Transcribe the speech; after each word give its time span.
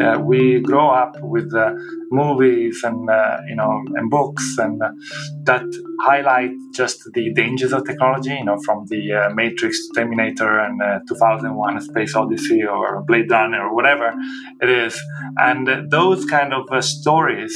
Uh, 0.00 0.18
we 0.18 0.60
grow 0.60 0.90
up 0.90 1.14
with 1.20 1.54
uh, 1.54 1.72
movies 2.10 2.80
and 2.84 3.08
uh, 3.08 3.38
you 3.48 3.56
know 3.56 3.82
and 3.94 4.10
books 4.10 4.56
and 4.58 4.82
uh, 4.82 4.90
that 5.44 5.64
highlight 6.02 6.50
just 6.74 6.98
the 7.14 7.32
dangers 7.34 7.72
of 7.72 7.84
technology. 7.84 8.30
You 8.30 8.44
know, 8.44 8.58
from 8.64 8.86
the 8.88 9.12
uh, 9.12 9.30
Matrix, 9.34 9.88
Terminator, 9.94 10.58
and 10.58 10.80
2001: 11.08 11.80
Space 11.80 12.14
Odyssey, 12.14 12.64
or 12.64 13.02
Blade 13.02 13.30
Runner, 13.30 13.66
or 13.68 13.74
whatever 13.74 14.12
it 14.60 14.68
is. 14.68 15.00
And 15.36 15.90
those 15.90 16.24
kind 16.24 16.52
of 16.52 16.84
stories 16.84 17.54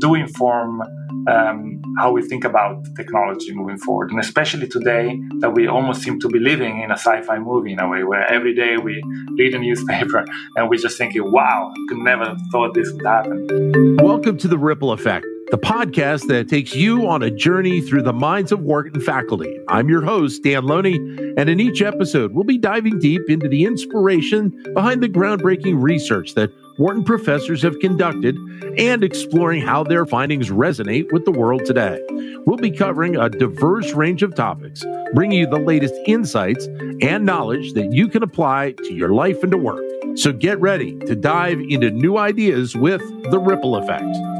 do 0.00 0.14
inform 0.14 0.82
um, 1.28 1.82
how 1.98 2.12
we 2.12 2.22
think 2.22 2.44
about 2.44 2.86
technology 2.96 3.52
moving 3.52 3.78
forward. 3.78 4.10
And 4.10 4.20
especially 4.20 4.68
today, 4.68 5.20
that 5.40 5.50
we 5.50 5.66
almost 5.66 6.02
seem 6.02 6.20
to 6.20 6.28
be 6.28 6.38
living 6.38 6.80
in 6.80 6.90
a 6.90 6.94
sci 6.94 7.22
fi 7.22 7.38
movie 7.38 7.72
in 7.72 7.80
a 7.80 7.88
way, 7.88 8.04
where 8.04 8.26
every 8.32 8.54
day 8.54 8.76
we 8.76 9.02
read 9.36 9.54
a 9.54 9.58
newspaper 9.68 10.24
and 10.56 10.68
we're 10.68 10.78
just 10.78 10.96
thinking, 10.98 11.30
wow, 11.30 11.72
could 11.88 11.98
never 11.98 12.24
have 12.24 12.40
thought 12.52 12.74
this 12.74 12.90
would 12.92 13.04
happen. 13.04 13.96
Welcome 13.96 14.38
to 14.38 14.48
The 14.48 14.58
Ripple 14.58 14.92
Effect, 14.92 15.26
the 15.50 15.58
podcast 15.58 16.26
that 16.26 16.46
takes 16.46 16.74
you 16.74 17.08
on 17.08 17.22
a 17.22 17.30
journey 17.30 17.80
through 17.80 18.02
the 18.02 18.12
minds 18.12 18.52
of 18.52 18.60
Wharton 18.60 19.00
faculty. 19.00 19.58
I'm 19.68 19.88
your 19.88 20.02
host, 20.02 20.42
Dan 20.42 20.64
Loney, 20.64 20.96
and 21.38 21.48
in 21.48 21.58
each 21.58 21.80
episode, 21.80 22.34
we'll 22.34 22.44
be 22.44 22.58
diving 22.58 22.98
deep 22.98 23.22
into 23.30 23.48
the 23.48 23.64
inspiration 23.64 24.50
behind 24.74 25.02
the 25.02 25.08
groundbreaking 25.08 25.82
research 25.82 26.34
that 26.34 26.52
Wharton 26.76 27.02
professors 27.02 27.62
have 27.62 27.78
conducted 27.78 28.36
and 28.76 29.02
exploring 29.02 29.62
how 29.62 29.84
their 29.84 30.04
findings 30.04 30.50
resonate 30.50 31.10
with 31.12 31.24
the 31.24 31.32
world 31.32 31.64
today. 31.64 31.98
We'll 32.44 32.58
be 32.58 32.70
covering 32.70 33.16
a 33.16 33.30
diverse 33.30 33.92
range 33.94 34.22
of 34.22 34.34
topics, 34.34 34.84
bringing 35.14 35.38
you 35.38 35.46
the 35.46 35.58
latest 35.58 35.94
insights 36.06 36.66
and 37.00 37.24
knowledge 37.24 37.72
that 37.72 37.90
you 37.90 38.08
can 38.08 38.22
apply 38.22 38.72
to 38.84 38.92
your 38.92 39.14
life 39.14 39.42
and 39.42 39.52
to 39.52 39.58
work. 39.58 39.82
So 40.18 40.30
get 40.30 40.60
ready 40.60 40.98
to 41.00 41.16
dive 41.16 41.58
into 41.58 41.90
new 41.90 42.18
ideas 42.18 42.76
with 42.76 43.00
the 43.30 43.38
ripple 43.38 43.76
effect. 43.76 44.37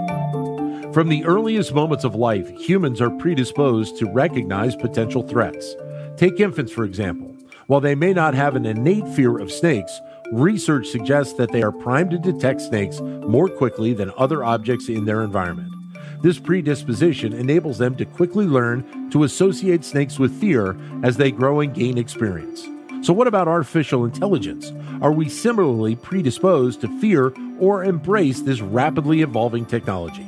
From 0.93 1.09
the 1.09 1.25
earliest 1.25 1.75
moments 1.75 2.05
of 2.05 2.15
life, 2.15 2.49
humans 2.51 3.01
are 3.01 3.11
predisposed 3.11 3.99
to 3.99 4.11
recognize 4.11 4.75
potential 4.75 5.23
threats. 5.23 5.75
Take 6.17 6.41
infants, 6.41 6.73
for 6.73 6.85
example. 6.85 7.35
While 7.67 7.81
they 7.81 7.95
may 7.95 8.13
not 8.13 8.35
have 8.35 8.57
an 8.57 8.67
innate 8.67 9.07
fear 9.09 9.39
of 9.39 9.53
snakes, 9.53 10.01
Research 10.33 10.89
suggests 10.89 11.33
that 11.35 11.53
they 11.53 11.63
are 11.63 11.73
primed 11.73 12.11
to 12.11 12.19
detect 12.19 12.61
snakes 12.61 13.01
more 13.01 13.49
quickly 13.49 13.95
than 13.95 14.13
other 14.19 14.45
objects 14.45 14.91
in 14.91 15.07
their 15.07 15.23
environment. 15.23 15.73
This 16.23 16.39
predisposition 16.39 17.33
enables 17.33 17.79
them 17.79 17.95
to 17.95 18.05
quickly 18.05 18.45
learn 18.45 19.09
to 19.11 19.25
associate 19.25 19.87
snakes 19.87 20.19
with 20.19 20.39
fear 20.39 20.77
as 21.03 21.17
they 21.17 21.31
grow 21.31 21.61
and 21.61 21.73
gain 21.73 21.97
experience. 21.97 22.67
So, 23.01 23.15
what 23.15 23.27
about 23.27 23.49
artificial 23.49 24.05
intelligence? 24.05 24.71
Are 25.01 25.13
we 25.13 25.31
similarly 25.31 25.97
predisposed 25.97 26.83
to 26.83 27.01
fear 27.01 27.33
or 27.59 27.85
embrace 27.85 28.43
this 28.43 28.61
rapidly 28.61 29.23
evolving 29.23 29.65
technology? 29.65 30.28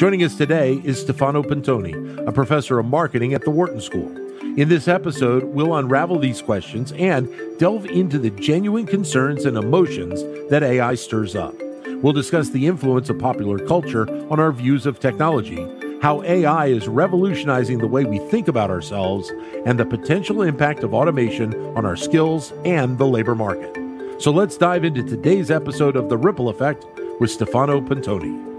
Joining 0.00 0.24
us 0.24 0.34
today 0.34 0.80
is 0.82 0.98
Stefano 0.98 1.42
Puntoni, 1.42 2.26
a 2.26 2.32
professor 2.32 2.78
of 2.78 2.86
marketing 2.86 3.34
at 3.34 3.42
the 3.42 3.50
Wharton 3.50 3.82
School. 3.82 4.08
In 4.56 4.70
this 4.70 4.88
episode, 4.88 5.44
we'll 5.44 5.74
unravel 5.74 6.18
these 6.18 6.40
questions 6.40 6.90
and 6.92 7.28
delve 7.58 7.84
into 7.84 8.18
the 8.18 8.30
genuine 8.30 8.86
concerns 8.86 9.44
and 9.44 9.58
emotions 9.58 10.22
that 10.48 10.62
AI 10.62 10.94
stirs 10.94 11.36
up. 11.36 11.54
We'll 12.00 12.14
discuss 12.14 12.48
the 12.48 12.66
influence 12.66 13.10
of 13.10 13.18
popular 13.18 13.58
culture 13.58 14.08
on 14.32 14.40
our 14.40 14.52
views 14.52 14.86
of 14.86 15.00
technology, 15.00 15.68
how 16.00 16.22
AI 16.22 16.68
is 16.68 16.88
revolutionizing 16.88 17.76
the 17.76 17.86
way 17.86 18.06
we 18.06 18.20
think 18.30 18.48
about 18.48 18.70
ourselves, 18.70 19.30
and 19.66 19.78
the 19.78 19.84
potential 19.84 20.40
impact 20.40 20.82
of 20.82 20.94
automation 20.94 21.54
on 21.76 21.84
our 21.84 21.96
skills 21.96 22.54
and 22.64 22.96
the 22.96 23.06
labor 23.06 23.34
market. 23.34 23.76
So 24.18 24.30
let's 24.30 24.56
dive 24.56 24.86
into 24.86 25.02
today's 25.02 25.50
episode 25.50 25.94
of 25.94 26.08
The 26.08 26.16
Ripple 26.16 26.48
Effect 26.48 26.86
with 27.20 27.30
Stefano 27.30 27.82
Puntoni. 27.82 28.49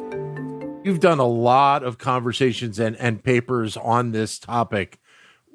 You've 0.83 0.99
done 0.99 1.19
a 1.19 1.27
lot 1.27 1.83
of 1.83 1.97
conversations 1.97 2.79
and, 2.79 2.95
and 2.97 3.23
papers 3.23 3.77
on 3.77 4.11
this 4.11 4.39
topic 4.39 4.99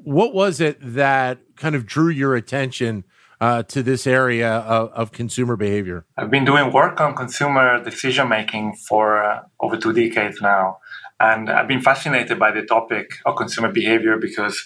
what 0.07 0.35
was 0.35 0.61
it 0.61 0.79
that 0.81 1.39
kind 1.57 1.75
of 1.75 1.87
drew 1.87 2.09
your 2.09 2.37
attention 2.37 3.05
uh, 3.41 3.63
to 3.65 3.83
this 3.83 4.07
area 4.07 4.51
of, 4.51 4.91
of, 4.93 5.13
consumer 5.13 5.57
behavior? 5.57 6.07
I've 6.17 6.31
been 6.31 6.45
doing 6.45 6.73
work 6.73 7.01
on 7.01 7.15
consumer 7.15 7.83
decision 7.83 8.29
making 8.29 8.77
for 8.89 9.23
uh, 9.23 9.43
over 9.61 9.77
two 9.77 9.93
decades 9.93 10.41
now. 10.41 10.79
And 11.21 11.51
I've 11.51 11.69
been 11.69 11.83
fascinated 11.83 12.39
by 12.39 12.53
the 12.53 12.63
topic 12.63 13.11
of 13.27 13.37
consumer 13.37 13.71
behavior 13.73 14.17
because 14.19 14.63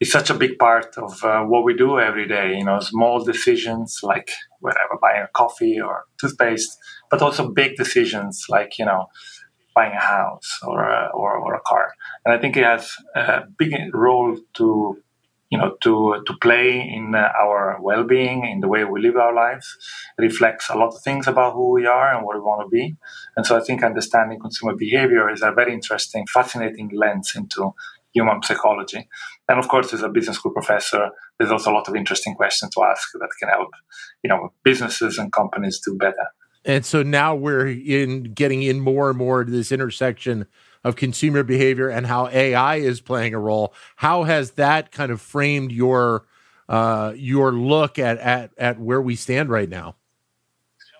it's 0.00 0.12
such 0.12 0.30
a 0.30 0.34
big 0.34 0.58
part 0.58 0.96
of 0.96 1.24
uh, 1.24 1.42
what 1.44 1.64
we 1.64 1.74
do 1.74 1.98
every 1.98 2.28
day. 2.28 2.54
You 2.56 2.64
know, 2.64 2.78
small 2.80 3.24
decisions 3.24 4.00
like 4.02 4.30
whatever, 4.60 4.98
buying 5.00 5.22
a 5.22 5.28
coffee 5.28 5.80
or 5.80 6.04
toothpaste, 6.20 6.76
but 7.10 7.22
also 7.22 7.52
big 7.52 7.76
decisions 7.76 8.46
like, 8.48 8.78
you 8.78 8.84
know, 8.84 9.06
buying 9.74 9.92
a 9.92 10.00
house 10.00 10.58
or 10.62 10.82
a, 10.82 11.10
or, 11.14 11.36
or 11.36 11.54
a 11.54 11.60
car. 11.60 11.92
And 12.24 12.34
I 12.34 12.38
think 12.38 12.56
it 12.56 12.64
has 12.64 12.92
a 13.14 13.42
big 13.58 13.74
role 13.92 14.36
to 14.54 14.98
you 15.50 15.58
know 15.58 15.76
to 15.82 16.22
to 16.26 16.34
play 16.40 16.80
in 16.80 17.14
uh, 17.14 17.30
our 17.42 17.78
well-being 17.80 18.44
in 18.44 18.60
the 18.60 18.68
way 18.68 18.82
we 18.84 19.00
live 19.00 19.16
our 19.16 19.34
lives. 19.34 19.66
It 20.18 20.22
reflects 20.22 20.70
a 20.70 20.76
lot 20.76 20.94
of 20.94 21.02
things 21.02 21.28
about 21.28 21.52
who 21.54 21.70
we 21.72 21.86
are 21.86 22.14
and 22.14 22.24
what 22.24 22.36
we 22.36 22.40
want 22.40 22.62
to 22.66 22.68
be. 22.68 22.96
And 23.36 23.46
so 23.46 23.56
i 23.56 23.60
think 23.60 23.82
understanding 23.82 24.40
consumer 24.40 24.74
behavior 24.74 25.30
is 25.30 25.42
a 25.42 25.52
very 25.52 25.72
interesting 25.72 26.24
fascinating 26.32 26.90
lens 26.92 27.32
into 27.36 27.72
human 28.12 28.42
psychology. 28.42 29.08
And 29.48 29.58
of 29.58 29.68
course 29.68 29.92
as 29.92 30.02
a 30.02 30.08
business 30.08 30.38
school 30.38 30.52
professor 30.52 31.10
there's 31.38 31.52
also 31.52 31.70
a 31.70 31.76
lot 31.78 31.88
of 31.88 31.94
interesting 31.94 32.34
questions 32.34 32.72
to 32.74 32.82
ask 32.82 33.04
that 33.12 33.30
can 33.40 33.50
help 33.50 33.70
you 34.22 34.30
know 34.30 34.52
businesses 34.64 35.18
and 35.18 35.32
companies 35.32 35.80
do 35.86 35.94
better 36.06 36.26
and 36.64 36.84
so 36.84 37.02
now 37.02 37.34
we're 37.34 37.68
in 37.68 38.32
getting 38.34 38.62
in 38.62 38.80
more 38.80 39.08
and 39.10 39.18
more 39.18 39.44
to 39.44 39.50
this 39.50 39.70
intersection 39.72 40.46
of 40.82 40.96
consumer 40.96 41.42
behavior 41.42 41.88
and 41.88 42.06
how 42.06 42.28
AI 42.28 42.76
is 42.76 43.00
playing 43.00 43.34
a 43.34 43.38
role. 43.38 43.74
How 43.96 44.24
has 44.24 44.52
that 44.52 44.92
kind 44.92 45.10
of 45.10 45.20
framed 45.20 45.72
your 45.72 46.26
uh, 46.68 47.12
your 47.16 47.52
look 47.52 47.98
at, 47.98 48.18
at 48.18 48.52
at 48.56 48.80
where 48.80 49.00
we 49.00 49.16
stand 49.16 49.50
right 49.50 49.68
now? 49.68 49.96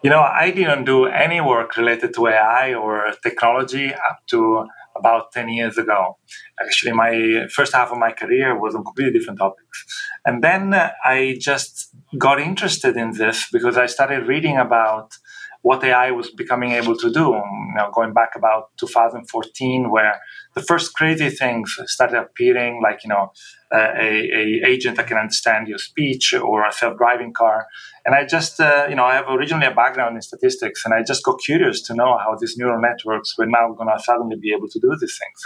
You 0.02 0.10
know, 0.10 0.20
I 0.20 0.50
didn't 0.50 0.84
do 0.84 1.06
any 1.06 1.41
work 1.41 1.78
related 1.78 2.12
to 2.14 2.26
AI 2.28 2.75
or 2.75 3.10
technology 3.22 3.94
up 3.94 4.20
to 4.26 4.66
about 4.96 5.32
10 5.32 5.48
years 5.48 5.78
ago. 5.78 6.19
Actually, 6.60 6.92
my 6.92 7.46
first 7.52 7.72
half 7.72 7.91
of 7.91 7.98
my 7.98 8.12
career 8.12 8.58
was 8.58 8.75
on 8.75 8.84
completely 8.84 9.19
different 9.19 9.38
topics. 9.38 9.84
And 10.26 10.42
then 10.44 10.75
I 11.04 11.38
just 11.41 11.88
got 12.19 12.38
interested 12.41 12.96
in 12.96 13.12
this 13.12 13.48
because 13.50 13.76
I 13.76 13.86
started 13.86 14.26
reading 14.26 14.58
about 14.58 15.16
what 15.64 15.82
AI 15.82 16.10
was 16.10 16.30
becoming 16.30 16.72
able 16.72 16.94
to 16.94 17.10
do. 17.10 17.26
You 17.70 17.75
know, 17.76 17.91
going 17.94 18.12
back 18.12 18.32
about 18.36 18.76
2014, 18.76 19.91
where 19.91 20.20
the 20.54 20.60
first 20.60 20.92
crazy 20.92 21.30
things 21.30 21.75
started 21.86 22.19
appearing, 22.19 22.82
like 22.82 23.02
you 23.02 23.08
know, 23.08 23.32
uh, 23.75 23.92
a, 23.98 24.10
a, 24.41 24.42
agent 24.66 24.98
that 24.98 25.06
can 25.06 25.16
understand 25.16 25.66
your 25.66 25.78
speech 25.78 26.34
or 26.34 26.66
a 26.66 26.70
self-driving 26.70 27.32
car. 27.32 27.66
And 28.04 28.14
I 28.14 28.26
just, 28.26 28.60
uh, 28.60 28.86
you 28.91 28.94
know, 28.94 29.04
I 29.04 29.14
have 29.14 29.25
originally 29.26 29.66
a 29.66 29.75
background 29.75 30.16
in 30.16 30.22
statistics, 30.22 30.84
and 30.84 30.92
I 30.92 31.02
just 31.02 31.25
got 31.25 31.41
curious 31.41 31.81
to 31.86 31.94
know 31.94 32.19
how 32.19 32.36
these 32.38 32.58
neural 32.58 32.81
networks 32.81 33.38
were 33.38 33.46
now 33.46 33.72
going 33.72 33.88
to 33.88 33.98
suddenly 34.02 34.36
be 34.36 34.52
able 34.52 34.69
to 34.69 34.78
do 34.78 34.94
these 35.00 35.19
things. 35.19 35.41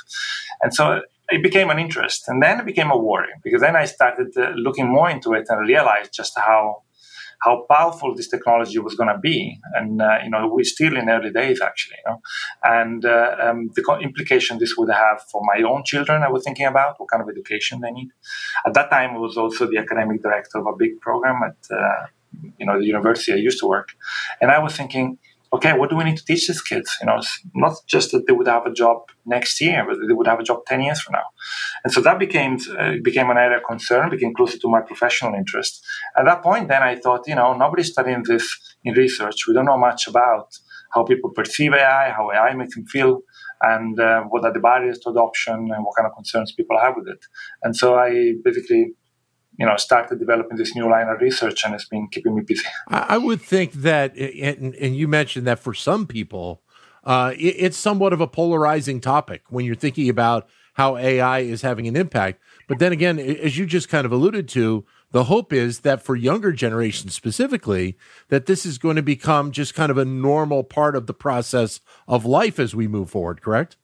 And 0.60 0.74
so 0.74 1.02
it 1.28 1.44
became 1.44 1.70
an 1.70 1.78
interest, 1.78 2.24
and 2.26 2.42
then 2.42 2.58
it 2.58 2.66
became 2.66 2.90
a 2.90 2.98
worry 2.98 3.34
because 3.44 3.60
then 3.60 3.76
I 3.76 3.84
started 3.84 4.36
uh, 4.36 4.50
looking 4.56 4.88
more 4.88 5.08
into 5.08 5.32
it 5.34 5.46
and 5.48 5.68
realized 5.68 6.12
just 6.12 6.36
how 6.36 6.82
how 7.40 7.64
powerful 7.70 8.14
this 8.14 8.28
technology 8.28 8.78
was 8.78 8.94
going 8.94 9.08
to 9.08 9.18
be. 9.18 9.58
And, 9.74 10.02
uh, 10.02 10.18
you 10.24 10.30
know, 10.30 10.48
we're 10.48 10.64
still 10.64 10.96
in 10.96 11.08
early 11.08 11.30
days, 11.30 11.60
actually, 11.60 11.96
you 12.04 12.10
know, 12.10 12.20
and 12.64 13.04
uh, 13.04 13.36
um, 13.40 13.70
the 13.74 13.98
implication 14.02 14.58
this 14.58 14.74
would 14.76 14.90
have 14.90 15.22
for 15.30 15.42
my 15.44 15.62
own 15.62 15.82
children, 15.84 16.22
I 16.22 16.30
was 16.30 16.44
thinking 16.44 16.66
about 16.66 16.98
what 16.98 17.08
kind 17.10 17.22
of 17.22 17.28
education 17.28 17.80
they 17.80 17.90
need. 17.90 18.10
At 18.66 18.74
that 18.74 18.90
time, 18.90 19.10
I 19.10 19.18
was 19.18 19.36
also 19.36 19.66
the 19.66 19.78
academic 19.78 20.22
director 20.22 20.58
of 20.58 20.66
a 20.66 20.76
big 20.76 21.00
program 21.00 21.40
at, 21.42 21.76
uh, 21.76 22.06
you 22.58 22.66
know, 22.66 22.78
the 22.78 22.86
university 22.86 23.32
I 23.32 23.36
used 23.36 23.60
to 23.60 23.66
work. 23.66 23.88
And 24.40 24.50
I 24.50 24.58
was 24.58 24.76
thinking, 24.76 25.18
okay, 25.52 25.72
what 25.72 25.90
do 25.90 25.96
we 25.96 26.04
need 26.04 26.16
to 26.16 26.24
teach 26.24 26.46
these 26.46 26.60
kids? 26.60 26.96
You 27.00 27.06
know, 27.06 27.20
not 27.54 27.74
just 27.86 28.12
that 28.12 28.26
they 28.26 28.32
would 28.32 28.48
have 28.48 28.66
a 28.66 28.72
job 28.72 28.98
next 29.24 29.60
year, 29.60 29.84
but 29.86 29.96
they 30.06 30.12
would 30.12 30.26
have 30.26 30.40
a 30.40 30.42
job 30.42 30.60
10 30.66 30.80
years 30.80 31.00
from 31.00 31.12
now. 31.12 31.24
And 31.84 31.92
so 31.92 32.00
that 32.02 32.18
became, 32.18 32.58
uh, 32.78 32.94
became 33.02 33.30
an 33.30 33.38
area 33.38 33.58
of 33.58 33.64
concern, 33.64 34.10
became 34.10 34.34
closer 34.34 34.58
to 34.58 34.68
my 34.68 34.80
professional 34.80 35.34
interest. 35.34 35.84
At 36.16 36.24
that 36.26 36.42
point, 36.42 36.68
then 36.68 36.82
I 36.82 36.96
thought, 36.96 37.26
you 37.26 37.34
know, 37.34 37.54
nobody's 37.54 37.92
studying 37.92 38.22
this 38.24 38.46
in 38.84 38.94
research. 38.94 39.46
We 39.46 39.54
don't 39.54 39.66
know 39.66 39.78
much 39.78 40.06
about 40.06 40.48
how 40.92 41.04
people 41.04 41.30
perceive 41.30 41.72
AI, 41.74 42.10
how 42.10 42.30
AI 42.30 42.54
makes 42.54 42.74
them 42.74 42.86
feel, 42.86 43.20
and 43.60 43.98
uh, 43.98 44.22
what 44.24 44.44
are 44.44 44.52
the 44.52 44.60
barriers 44.60 44.98
to 45.00 45.10
adoption 45.10 45.54
and 45.54 45.84
what 45.84 45.96
kind 45.96 46.06
of 46.06 46.14
concerns 46.14 46.52
people 46.52 46.78
have 46.78 46.94
with 46.96 47.08
it. 47.08 47.24
And 47.62 47.76
so 47.76 47.98
I 47.98 48.34
basically 48.44 48.94
you 49.58 49.66
know 49.66 49.76
started 49.76 50.18
developing 50.18 50.56
this 50.56 50.74
new 50.74 50.88
line 50.88 51.08
of 51.08 51.20
research 51.20 51.64
and 51.64 51.74
it's 51.74 51.84
been 51.84 52.08
keeping 52.08 52.34
me 52.34 52.42
busy 52.42 52.64
i 52.88 53.18
would 53.18 53.40
think 53.40 53.72
that 53.72 54.16
and, 54.16 54.74
and 54.76 54.96
you 54.96 55.08
mentioned 55.08 55.46
that 55.46 55.58
for 55.58 55.74
some 55.74 56.06
people 56.06 56.62
uh, 57.04 57.32
it, 57.38 57.54
it's 57.58 57.76
somewhat 57.76 58.12
of 58.12 58.20
a 58.20 58.26
polarizing 58.26 59.00
topic 59.00 59.42
when 59.48 59.64
you're 59.64 59.74
thinking 59.74 60.08
about 60.08 60.48
how 60.74 60.96
ai 60.96 61.40
is 61.40 61.62
having 61.62 61.86
an 61.86 61.96
impact 61.96 62.40
but 62.66 62.78
then 62.78 62.92
again 62.92 63.18
as 63.18 63.56
you 63.56 63.66
just 63.66 63.88
kind 63.88 64.04
of 64.04 64.12
alluded 64.12 64.48
to 64.48 64.84
the 65.10 65.24
hope 65.24 65.52
is 65.52 65.80
that 65.80 66.02
for 66.02 66.14
younger 66.14 66.52
generations 66.52 67.14
specifically, 67.14 67.96
that 68.28 68.46
this 68.46 68.66
is 68.66 68.78
going 68.78 68.96
to 68.96 69.02
become 69.02 69.52
just 69.52 69.74
kind 69.74 69.90
of 69.90 69.96
a 69.96 70.04
normal 70.04 70.64
part 70.64 70.94
of 70.94 71.06
the 71.06 71.14
process 71.14 71.80
of 72.06 72.26
life 72.26 72.58
as 72.58 72.74
we 72.74 72.86
move 72.86 73.10
forward, 73.10 73.40
correct? 73.40 73.76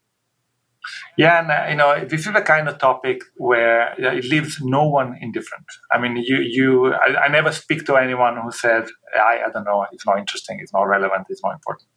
Yeah, 1.17 1.41
and 1.41 1.51
uh, 1.51 1.67
you 1.71 1.77
know, 1.77 2.05
this 2.05 2.27
is 2.27 2.33
the 2.33 2.43
kind 2.43 2.69
of 2.69 2.79
topic 2.79 3.23
where 3.37 3.95
it 3.99 4.25
leaves 4.25 4.59
no 4.61 4.87
one 4.89 5.17
indifferent. 5.21 5.67
I 5.93 5.99
mean, 5.99 6.17
you, 6.17 6.39
you, 6.39 6.93
I, 6.95 7.25
I 7.25 7.29
never 7.29 7.53
speak 7.53 7.85
to 7.87 7.97
anyone 7.97 8.37
who 8.43 8.51
said, 8.51 8.87
I, 9.15 9.41
I 9.47 9.51
don't 9.53 9.65
know, 9.65 9.87
it's 9.93 10.07
not 10.07 10.19
interesting, 10.19 10.59
it's 10.61 10.73
not 10.73 10.83
relevant, 10.83 11.27
it's 11.29 11.43
not 11.43 11.55
important. 11.55 11.89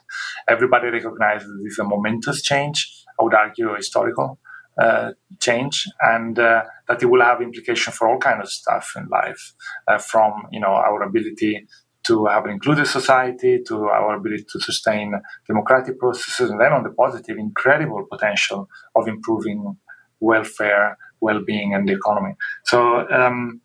Everybody 0.47 0.89
recognizes 0.89 1.47
this 1.63 1.73
is 1.73 1.79
a 1.79 1.83
momentous 1.83 2.41
change. 2.41 3.03
I 3.19 3.23
would 3.23 3.33
argue 3.33 3.75
historical 3.75 4.39
uh, 4.79 5.11
change, 5.39 5.85
and 6.01 6.37
uh, 6.37 6.63
that 6.87 7.01
it 7.01 7.07
will 7.07 7.21
have 7.21 7.41
implication 7.41 7.91
for 7.91 8.07
all 8.07 8.19
kinds 8.19 8.43
of 8.43 8.51
stuff 8.51 8.93
in 8.95 9.07
life, 9.07 9.53
uh, 9.87 9.97
from 9.97 10.47
you 10.51 10.59
know 10.59 10.67
our 10.67 11.01
ability 11.01 11.65
to 12.07 12.25
have 12.25 12.45
an 12.45 12.51
inclusive 12.51 12.87
society, 12.87 13.61
to 13.67 13.75
our 13.85 14.15
ability 14.15 14.45
to 14.51 14.59
sustain 14.59 15.13
democratic 15.47 15.99
processes, 15.99 16.49
and 16.49 16.59
then 16.59 16.73
on 16.73 16.83
the 16.83 16.89
positive, 16.89 17.37
incredible 17.37 18.05
potential 18.09 18.69
of 18.95 19.07
improving 19.07 19.77
welfare, 20.19 20.97
well-being, 21.21 21.73
and 21.73 21.87
the 21.87 21.93
economy. 21.93 22.33
So. 22.65 23.09
Um, 23.09 23.61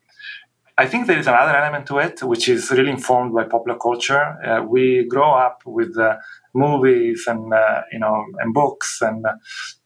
I 0.75 0.87
think 0.87 1.05
there 1.05 1.19
is 1.19 1.27
another 1.27 1.55
element 1.55 1.85
to 1.89 1.99
it, 1.99 2.23
which 2.23 2.49
is 2.49 2.71
really 2.71 2.89
informed 2.89 3.31
by 3.31 3.43
popular 3.43 3.77
culture. 3.77 4.23
Uh, 4.43 4.63
we 4.63 5.05
grow 5.05 5.31
up 5.31 5.61
with 5.67 5.95
uh, 5.99 6.17
movies 6.53 7.23
and 7.27 7.53
uh, 7.53 7.81
you 7.91 7.99
know 7.99 8.23
and 8.39 8.53
books 8.53 8.99
and 9.01 9.25
uh, 9.25 9.33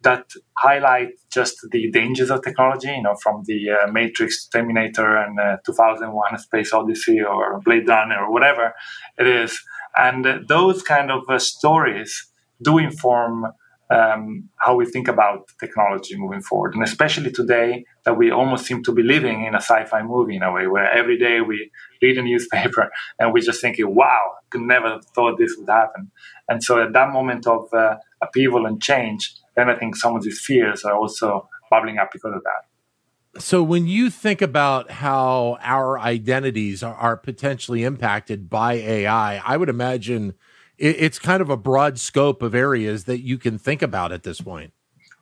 that 0.01 0.25
highlight 0.57 1.09
just 1.31 1.55
the 1.71 1.89
dangers 1.91 2.29
of 2.29 2.41
technology 2.41 2.89
you 2.89 3.01
know 3.01 3.15
from 3.21 3.43
the 3.45 3.69
uh, 3.69 3.91
matrix 3.91 4.47
terminator 4.47 5.17
and 5.17 5.39
uh, 5.39 5.57
2001 5.65 6.37
space 6.39 6.73
odyssey 6.73 7.21
or 7.21 7.59
blade 7.61 7.87
runner 7.87 8.25
or 8.25 8.31
whatever 8.31 8.73
it 9.17 9.27
is. 9.27 9.59
And 9.97 10.47
those 10.47 10.83
kind 10.83 11.11
of 11.11 11.23
uh, 11.29 11.39
stories 11.39 12.27
do 12.61 12.77
inform 12.77 13.45
um, 13.89 14.49
how 14.57 14.75
we 14.75 14.85
think 14.85 15.07
about 15.07 15.49
technology 15.59 16.17
moving 16.17 16.41
forward. 16.41 16.73
And 16.73 16.83
especially 16.83 17.31
today, 17.31 17.85
that 18.05 18.17
we 18.17 18.31
almost 18.31 18.65
seem 18.65 18.83
to 18.83 18.91
be 18.91 19.03
living 19.03 19.45
in 19.45 19.55
a 19.55 19.61
sci 19.61 19.85
fi 19.85 20.01
movie 20.01 20.35
in 20.35 20.43
a 20.43 20.51
way, 20.51 20.67
where 20.67 20.91
every 20.91 21.17
day 21.17 21.41
we 21.41 21.71
read 22.01 22.17
a 22.17 22.21
newspaper 22.21 22.89
and 23.19 23.33
we're 23.33 23.43
just 23.43 23.61
thinking, 23.61 23.93
wow, 23.95 24.33
could 24.49 24.61
never 24.61 24.89
have 24.89 25.05
thought 25.15 25.37
this 25.37 25.55
would 25.57 25.69
happen. 25.69 26.11
And 26.49 26.63
so 26.63 26.81
at 26.81 26.93
that 26.93 27.11
moment 27.11 27.47
of 27.47 27.73
uh, 27.73 27.95
upheaval 28.21 28.65
and 28.65 28.81
change, 28.81 29.33
then 29.55 29.69
I 29.69 29.75
think 29.75 29.95
some 29.95 30.15
of 30.15 30.23
these 30.23 30.39
fears 30.39 30.83
are 30.83 30.95
also 30.95 31.49
bubbling 31.69 31.97
up 31.97 32.11
because 32.11 32.33
of 32.35 32.43
that. 32.43 33.41
So 33.41 33.61
when 33.61 33.85
you 33.85 34.09
think 34.09 34.41
about 34.41 34.89
how 34.89 35.59
our 35.61 35.99
identities 35.99 36.81
are, 36.81 36.95
are 36.95 37.15
potentially 37.15 37.83
impacted 37.83 38.49
by 38.49 38.73
AI, 38.73 39.37
I 39.37 39.57
would 39.57 39.69
imagine 39.69 40.33
it's 40.77 41.19
kind 41.19 41.41
of 41.41 41.49
a 41.49 41.57
broad 41.57 41.99
scope 41.99 42.41
of 42.41 42.53
areas 42.53 43.05
that 43.05 43.19
you 43.21 43.37
can 43.37 43.57
think 43.57 43.81
about 43.81 44.11
at 44.11 44.23
this 44.23 44.41
point. 44.41 44.73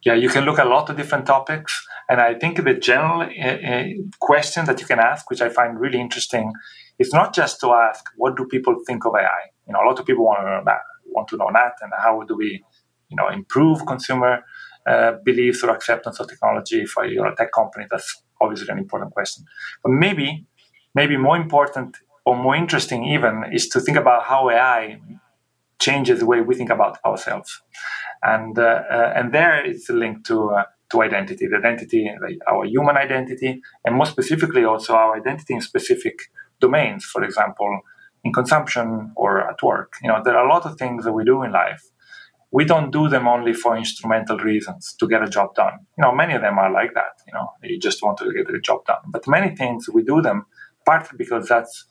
Yeah, 0.06 0.14
you 0.14 0.30
can 0.30 0.46
look 0.46 0.60
at 0.60 0.68
a 0.68 0.70
lot 0.70 0.90
of 0.90 0.98
different 0.98 1.26
topics. 1.26 1.88
And 2.10 2.22
I 2.22 2.36
think 2.36 2.64
the 2.64 2.74
general 2.76 3.22
uh, 3.22 3.84
question 4.20 4.66
that 4.66 4.80
you 4.80 4.86
can 4.86 5.00
ask, 5.00 5.30
which 5.32 5.42
I 5.42 5.50
find 5.50 5.80
really 5.80 6.00
interesting, 6.00 6.54
is 7.00 7.12
not 7.12 7.34
just 7.34 7.60
to 7.62 7.72
ask, 7.72 8.06
what 8.16 8.38
do 8.38 8.46
people 8.46 8.76
think 8.86 9.06
of 9.06 9.16
AI? 9.16 9.50
You 9.68 9.74
know, 9.74 9.80
a 9.84 9.88
lot 9.88 10.00
of 10.00 10.06
people 10.06 10.26
want 10.26 10.42
to 10.42 10.46
know 10.46 10.62
that, 10.66 10.82
want 11.08 11.28
to 11.30 11.38
know 11.38 11.50
that, 11.52 11.74
and 11.82 11.92
how 11.98 12.22
do 12.22 12.36
we, 12.36 12.64
you 13.10 13.18
know, 13.18 13.30
improve 13.30 13.86
consumer 13.88 14.44
uh, 14.86 15.14
beliefs 15.24 15.64
or 15.64 15.72
acceptance 15.72 16.20
of 16.20 16.28
technology 16.28 16.86
for 16.86 17.06
you're 17.06 17.26
a 17.26 17.36
tech 17.36 17.52
company? 17.52 17.86
That's 17.90 18.22
obviously 18.40 18.70
an 18.70 18.78
important 18.78 19.12
question. 19.12 19.46
But 19.82 19.90
maybe, 19.90 20.46
maybe 20.94 21.18
more 21.18 21.36
important 21.36 21.98
or 22.26 22.36
more 22.36 22.56
interesting 22.56 23.06
even 23.06 23.46
is 23.52 23.68
to 23.70 23.80
think 23.80 23.98
about 23.98 24.26
how 24.26 24.52
AI 24.52 25.00
changes 25.80 26.20
the 26.20 26.26
way 26.26 26.42
we 26.42 26.56
think 26.56 26.70
about 26.70 26.98
ourselves. 27.06 27.62
And 28.24 28.58
uh, 28.58 28.84
uh, 28.90 29.14
and 29.16 29.34
there 29.34 29.64
it's 29.64 29.90
linked 29.90 30.26
to 30.28 30.50
uh, 30.52 30.64
to 30.92 31.02
identity, 31.02 31.48
the 31.48 31.58
identity, 31.58 32.10
like 32.22 32.40
our 32.50 32.66
human 32.66 32.98
identity, 32.98 33.62
and 33.84 33.96
more 33.96 34.06
specifically 34.06 34.64
also 34.64 34.94
our 34.94 35.18
identity 35.18 35.54
in 35.54 35.62
specific 35.62 36.20
domains. 36.60 37.06
For 37.06 37.24
example, 37.24 37.82
in 38.26 38.34
consumption 38.34 39.12
or 39.16 39.50
at 39.50 39.62
work. 39.62 39.94
You 40.02 40.10
know, 40.10 40.22
there 40.24 40.36
are 40.36 40.46
a 40.46 40.50
lot 40.50 40.66
of 40.66 40.78
things 40.78 41.06
that 41.06 41.14
we 41.14 41.24
do 41.24 41.44
in 41.44 41.52
life. 41.52 41.84
We 42.52 42.66
don't 42.66 42.92
do 42.92 43.08
them 43.08 43.28
only 43.28 43.54
for 43.54 43.78
instrumental 43.78 44.38
reasons 44.38 44.96
to 45.00 45.08
get 45.08 45.22
a 45.22 45.30
job 45.30 45.54
done. 45.56 45.74
You 45.98 46.04
know, 46.04 46.14
many 46.16 46.34
of 46.34 46.42
them 46.42 46.58
are 46.58 46.72
like 46.72 46.94
that. 46.96 47.22
You 47.28 47.34
know, 47.34 47.52
you 47.64 47.80
just 47.80 48.02
want 48.02 48.18
to 48.20 48.34
get 48.34 48.48
the 48.48 48.60
job 48.60 48.86
done. 48.86 49.04
But 49.08 49.28
many 49.28 49.56
things 49.56 49.90
we 49.90 50.04
do 50.04 50.22
them 50.22 50.46
partly 50.86 51.18
because 51.18 51.48
that's 51.48 51.86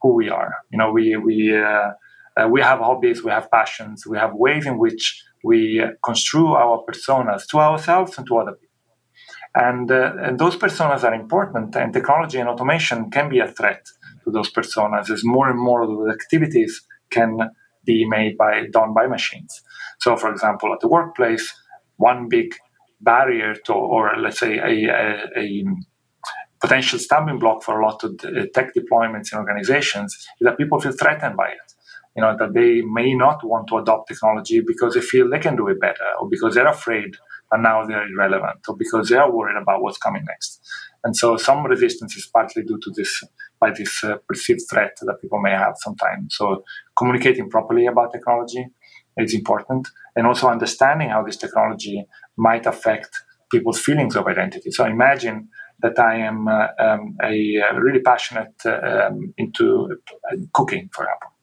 who 0.00 0.14
we 0.14 0.30
are. 0.30 0.54
You 0.70 0.78
know, 0.78 0.92
we 0.92 1.16
we 1.16 1.52
uh, 2.36 2.44
uh, 2.44 2.48
we 2.48 2.60
have 2.60 2.78
hobbies, 2.78 3.24
we 3.24 3.30
have 3.30 3.50
passions, 3.50 4.06
we 4.06 4.18
have 4.18 4.34
ways 4.34 4.66
in 4.66 4.78
which 4.78 5.22
we 5.44 5.82
construe 6.04 6.54
our 6.54 6.82
personas 6.88 7.46
to 7.48 7.58
ourselves 7.58 8.16
and 8.18 8.26
to 8.26 8.36
other 8.38 8.52
people. 8.52 8.66
And, 9.54 9.90
uh, 9.90 10.12
and 10.20 10.38
those 10.38 10.56
personas 10.56 11.02
are 11.02 11.14
important, 11.14 11.76
and 11.76 11.92
technology 11.92 12.38
and 12.38 12.48
automation 12.48 13.10
can 13.10 13.28
be 13.28 13.38
a 13.38 13.48
threat 13.48 13.86
to 14.24 14.30
those 14.30 14.52
personas 14.52 15.10
as 15.10 15.24
more 15.24 15.48
and 15.48 15.58
more 15.58 15.82
of 15.82 15.88
those 15.88 16.10
activities 16.12 16.82
can 17.10 17.38
be 17.84 18.04
made 18.06 18.36
by 18.36 18.66
done 18.72 18.92
by 18.92 19.06
machines. 19.06 19.62
So, 20.00 20.16
for 20.16 20.30
example, 20.30 20.72
at 20.74 20.80
the 20.80 20.88
workplace, 20.88 21.54
one 21.96 22.28
big 22.28 22.54
barrier 23.00 23.54
to, 23.54 23.72
or 23.72 24.16
let's 24.18 24.40
say 24.40 24.58
a, 24.58 24.90
a, 24.90 25.38
a 25.38 25.64
potential 26.60 26.98
stumbling 26.98 27.38
block 27.38 27.62
for 27.62 27.80
a 27.80 27.86
lot 27.86 28.02
of 28.04 28.18
tech 28.52 28.74
deployments 28.74 29.32
in 29.32 29.38
organizations 29.38 30.12
is 30.40 30.44
that 30.44 30.58
people 30.58 30.80
feel 30.80 30.92
threatened 30.92 31.36
by 31.36 31.48
it 31.48 31.65
you 32.16 32.22
know, 32.22 32.34
that 32.38 32.54
they 32.54 32.80
may 32.80 33.14
not 33.14 33.44
want 33.44 33.68
to 33.68 33.76
adopt 33.76 34.08
technology 34.08 34.62
because 34.66 34.94
they 34.94 35.02
feel 35.02 35.28
they 35.28 35.38
can 35.38 35.54
do 35.54 35.68
it 35.68 35.80
better, 35.80 36.06
or 36.18 36.28
because 36.28 36.54
they're 36.54 36.66
afraid 36.66 37.14
and 37.52 37.62
now 37.62 37.84
they're 37.84 38.08
irrelevant, 38.08 38.60
or 38.66 38.76
because 38.76 39.08
they 39.08 39.16
are 39.16 39.30
worried 39.30 39.60
about 39.60 39.82
what's 39.82 39.98
coming 39.98 40.24
next. 40.26 40.60
And 41.04 41.14
so 41.14 41.36
some 41.36 41.64
resistance 41.66 42.16
is 42.16 42.28
partly 42.32 42.62
due 42.64 42.78
to 42.82 42.90
this, 42.96 43.22
by 43.60 43.70
this 43.70 44.02
uh, 44.02 44.16
perceived 44.26 44.62
threat 44.70 44.96
that 45.02 45.20
people 45.20 45.40
may 45.40 45.52
have 45.52 45.74
sometimes. 45.76 46.36
So 46.36 46.64
communicating 46.96 47.50
properly 47.50 47.86
about 47.86 48.12
technology 48.12 48.66
is 49.18 49.34
important, 49.34 49.86
and 50.16 50.26
also 50.26 50.48
understanding 50.48 51.10
how 51.10 51.22
this 51.22 51.36
technology 51.36 52.06
might 52.36 52.64
affect 52.64 53.10
people's 53.50 53.80
feelings 53.80 54.16
of 54.16 54.26
identity. 54.26 54.70
So 54.70 54.86
imagine 54.86 55.48
that 55.80 55.98
I 55.98 56.16
am 56.16 56.48
uh, 56.48 56.68
um, 56.78 57.16
a, 57.22 57.56
a, 57.56 57.78
really 57.78 58.00
passionate 58.00 58.54
uh, 58.64 59.08
um, 59.08 59.34
into 59.36 59.98
uh, 60.32 60.36
cooking, 60.54 60.88
for 60.92 61.04
example 61.04 61.35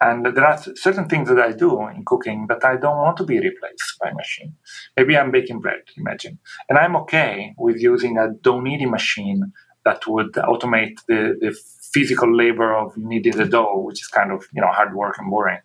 and 0.00 0.26
there 0.26 0.44
are 0.44 0.58
certain 0.74 1.08
things 1.08 1.28
that 1.28 1.38
I 1.38 1.52
do 1.52 1.86
in 1.88 2.04
cooking 2.04 2.46
that 2.48 2.64
I 2.64 2.76
don't 2.76 2.98
want 2.98 3.16
to 3.18 3.24
be 3.24 3.38
replaced 3.38 3.98
by 4.00 4.12
machine. 4.12 4.54
Maybe 4.96 5.16
I'm 5.16 5.30
baking 5.30 5.60
bread, 5.60 5.82
imagine. 5.96 6.38
And 6.68 6.78
I'm 6.78 6.96
okay 6.96 7.54
with 7.58 7.80
using 7.80 8.18
a 8.18 8.32
dough 8.32 8.60
kneading 8.60 8.90
machine 8.90 9.52
that 9.84 10.06
would 10.06 10.32
automate 10.32 10.96
the, 11.06 11.36
the 11.40 11.56
physical 11.92 12.36
labor 12.36 12.74
of 12.74 12.92
kneading 12.96 13.36
the 13.36 13.46
dough, 13.46 13.82
which 13.86 14.02
is 14.02 14.08
kind 14.08 14.32
of 14.32 14.44
you 14.52 14.60
know 14.60 14.72
hard 14.72 14.94
work 14.94 15.16
and 15.18 15.30
boring. 15.30 15.60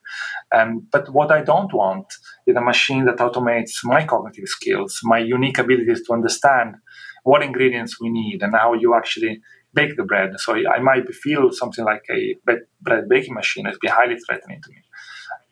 Um, 0.55 0.87
but 0.91 1.11
what 1.11 1.31
I 1.31 1.41
don't 1.41 1.73
want 1.73 2.05
is 2.47 2.55
a 2.55 2.61
machine 2.61 3.05
that 3.05 3.17
automates 3.17 3.83
my 3.83 4.05
cognitive 4.05 4.47
skills, 4.47 4.99
my 5.03 5.17
unique 5.17 5.57
abilities 5.57 6.03
to 6.05 6.13
understand 6.13 6.75
what 7.23 7.43
ingredients 7.43 7.99
we 7.99 8.09
need 8.09 8.41
and 8.43 8.53
how 8.55 8.73
you 8.73 8.95
actually 8.95 9.41
bake 9.73 9.95
the 9.97 10.03
bread. 10.03 10.39
So 10.39 10.55
I 10.55 10.79
might 10.79 11.07
feel 11.13 11.51
something 11.51 11.85
like 11.85 12.05
a 12.09 12.35
bread 12.81 13.09
baking 13.09 13.33
machine 13.33 13.67
as 13.67 13.77
be 13.77 13.87
highly 13.87 14.17
threatening 14.17 14.61
to 14.61 14.69
me. 14.69 14.81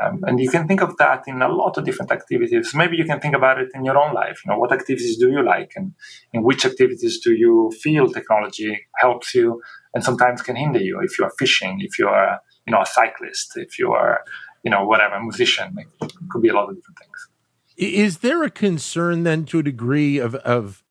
Um, 0.01 0.23
and 0.23 0.39
you 0.39 0.49
can 0.49 0.65
think 0.65 0.81
of 0.81 0.95
that 0.97 1.23
in 1.27 1.41
a 1.41 1.49
lot 1.49 1.77
of 1.77 1.83
different 1.83 2.11
activities. 2.11 2.73
Maybe 2.73 2.95
you 2.95 3.03
can 3.03 3.19
think 3.19 3.35
about 3.35 3.59
it 3.59 3.69
in 3.75 3.83
your 3.83 3.97
own 3.97 4.13
life. 4.13 4.41
You 4.45 4.51
know, 4.51 4.57
what 4.57 4.71
activities 4.71 5.17
do 5.17 5.29
you 5.29 5.43
like, 5.43 5.73
and 5.75 5.93
in 6.31 6.43
which 6.43 6.65
activities 6.65 7.19
do 7.19 7.33
you 7.33 7.71
feel 7.81 8.09
technology 8.09 8.85
helps 8.95 9.35
you, 9.35 9.61
and 9.93 10.01
sometimes 10.01 10.41
can 10.41 10.55
hinder 10.55 10.79
you? 10.79 11.01
If 11.01 11.19
you 11.19 11.25
are 11.25 11.33
fishing, 11.37 11.81
if 11.81 11.99
you 11.99 12.07
are, 12.07 12.39
you 12.65 12.71
know, 12.71 12.81
a 12.81 12.85
cyclist, 12.85 13.57
if 13.57 13.77
you 13.77 13.91
are, 13.91 14.23
you 14.63 14.71
know, 14.71 14.85
whatever, 14.85 15.15
a 15.15 15.21
musician, 15.21 15.75
it 15.77 15.87
could 16.29 16.41
be 16.41 16.49
a 16.49 16.53
lot 16.53 16.69
of 16.69 16.75
different 16.75 16.97
things. 16.97 17.27
Is 17.75 18.19
there 18.19 18.43
a 18.43 18.49
concern 18.49 19.23
then, 19.23 19.43
to 19.45 19.59
a 19.59 19.63
degree, 19.63 20.17
of 20.17 20.35
of 20.35 20.83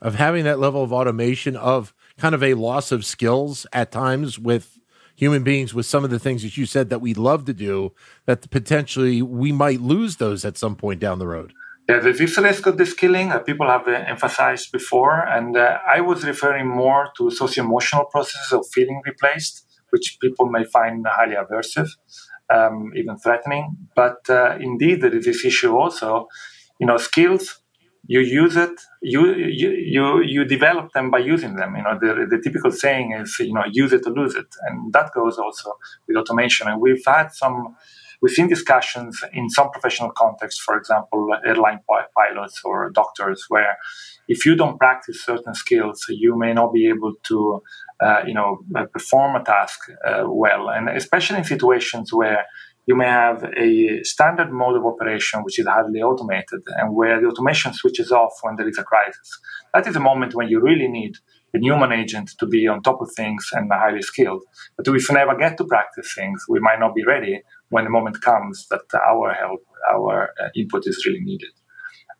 of 0.00 0.14
having 0.14 0.44
that 0.44 0.58
level 0.58 0.82
of 0.82 0.90
automation 0.90 1.54
of 1.54 1.94
kind 2.18 2.34
of 2.34 2.42
a 2.42 2.54
loss 2.54 2.92
of 2.92 3.04
skills 3.04 3.66
at 3.72 3.90
times 3.90 4.38
with 4.38 4.78
human 5.16 5.42
beings 5.44 5.72
with 5.72 5.86
some 5.86 6.04
of 6.04 6.10
the 6.10 6.18
things 6.18 6.42
that 6.42 6.56
you 6.56 6.66
said 6.66 6.90
that 6.90 7.00
we 7.00 7.14
love 7.14 7.44
to 7.44 7.54
do 7.54 7.92
that 8.26 8.50
potentially 8.50 9.22
we 9.22 9.52
might 9.52 9.80
lose 9.80 10.16
those 10.16 10.44
at 10.44 10.56
some 10.56 10.74
point 10.74 11.00
down 11.00 11.18
the 11.18 11.26
road. 11.26 11.52
Yeah 11.88 12.00
the 12.00 12.12
risk 12.12 12.66
of 12.66 12.76
deskilling 12.76 13.28
that 13.32 13.44
people 13.46 13.68
have 13.68 13.86
uh, 13.86 13.92
emphasized 14.14 14.72
before 14.72 15.16
and 15.36 15.50
uh, 15.56 15.78
i 15.96 16.00
was 16.00 16.18
referring 16.32 16.66
more 16.66 17.02
to 17.16 17.30
socio-emotional 17.30 18.04
processes 18.14 18.52
of 18.58 18.62
feeling 18.74 18.98
replaced 19.04 19.54
which 19.90 20.06
people 20.24 20.46
may 20.56 20.64
find 20.76 21.06
highly 21.16 21.36
aversive 21.42 21.90
um, 22.50 22.92
even 22.96 23.16
threatening. 23.18 23.76
But 23.94 24.18
uh, 24.28 24.56
indeed 24.60 25.00
there 25.00 25.14
is 25.14 25.24
this 25.24 25.44
issue 25.44 25.76
also 25.76 26.28
you 26.80 26.86
know 26.86 26.96
skills 26.96 27.60
you 28.06 28.20
use 28.20 28.56
it 28.56 28.78
you 29.04 29.34
you 29.34 30.22
you, 30.22 30.44
develop 30.44 30.92
them 30.92 31.10
by 31.10 31.18
using 31.18 31.56
them. 31.56 31.76
You 31.76 31.82
know 31.82 31.98
the, 32.00 32.26
the 32.30 32.40
typical 32.42 32.72
saying 32.72 33.12
is 33.12 33.36
you 33.38 33.52
know 33.52 33.64
use 33.70 33.92
it 33.92 34.06
or 34.06 34.12
lose 34.12 34.34
it. 34.34 34.46
And 34.66 34.92
that 34.92 35.12
goes 35.14 35.38
also 35.38 35.72
with 36.08 36.16
automation. 36.16 36.68
And 36.68 36.80
we've 36.80 37.04
had 37.06 37.28
some 37.32 37.76
we've 38.22 38.32
seen 38.32 38.48
discussions 38.48 39.22
in 39.32 39.50
some 39.50 39.70
professional 39.70 40.10
contexts 40.10 40.60
for 40.60 40.76
example 40.76 41.28
airline 41.46 41.80
pilots 42.16 42.60
or 42.64 42.90
doctors 42.90 43.44
where 43.48 43.76
if 44.28 44.46
you 44.46 44.56
don't 44.56 44.78
practice 44.78 45.22
certain 45.22 45.54
skills 45.54 46.06
you 46.08 46.38
may 46.38 46.54
not 46.54 46.72
be 46.72 46.88
able 46.88 47.12
to 47.24 47.62
uh, 48.00 48.22
you 48.26 48.34
know 48.34 48.64
perform 48.92 49.36
a 49.36 49.44
task 49.44 49.78
uh, 50.06 50.24
well. 50.26 50.70
And 50.70 50.88
especially 50.88 51.38
in 51.38 51.44
situations 51.44 52.12
where 52.12 52.46
you 52.86 52.94
may 52.94 53.06
have 53.06 53.44
a 53.56 54.02
standard 54.02 54.52
mode 54.52 54.76
of 54.76 54.84
operation 54.84 55.42
which 55.42 55.58
is 55.58 55.66
highly 55.66 56.02
automated 56.02 56.60
and 56.76 56.94
where 56.94 57.20
the 57.20 57.28
automation 57.28 57.72
switches 57.72 58.12
off 58.12 58.32
when 58.42 58.56
there 58.56 58.68
is 58.68 58.78
a 58.78 58.84
crisis. 58.84 59.40
That 59.72 59.86
is 59.86 59.96
a 59.96 60.00
moment 60.00 60.34
when 60.34 60.48
you 60.48 60.60
really 60.60 60.88
need 60.88 61.14
a 61.54 61.58
human 61.58 61.92
agent 61.92 62.32
to 62.38 62.46
be 62.46 62.66
on 62.66 62.82
top 62.82 63.00
of 63.00 63.10
things 63.16 63.48
and 63.52 63.70
highly 63.72 64.02
skilled. 64.02 64.42
But 64.76 64.86
if 64.88 65.08
we 65.08 65.14
never 65.14 65.36
get 65.36 65.56
to 65.58 65.64
practice 65.64 66.12
things, 66.14 66.44
we 66.48 66.60
might 66.60 66.80
not 66.80 66.94
be 66.94 67.04
ready 67.04 67.42
when 67.70 67.84
the 67.84 67.90
moment 67.90 68.20
comes 68.20 68.66
that 68.70 68.82
our 68.94 69.32
help, 69.32 69.60
our 69.92 70.30
uh, 70.40 70.48
input 70.56 70.86
is 70.86 71.04
really 71.06 71.20
needed. 71.20 71.50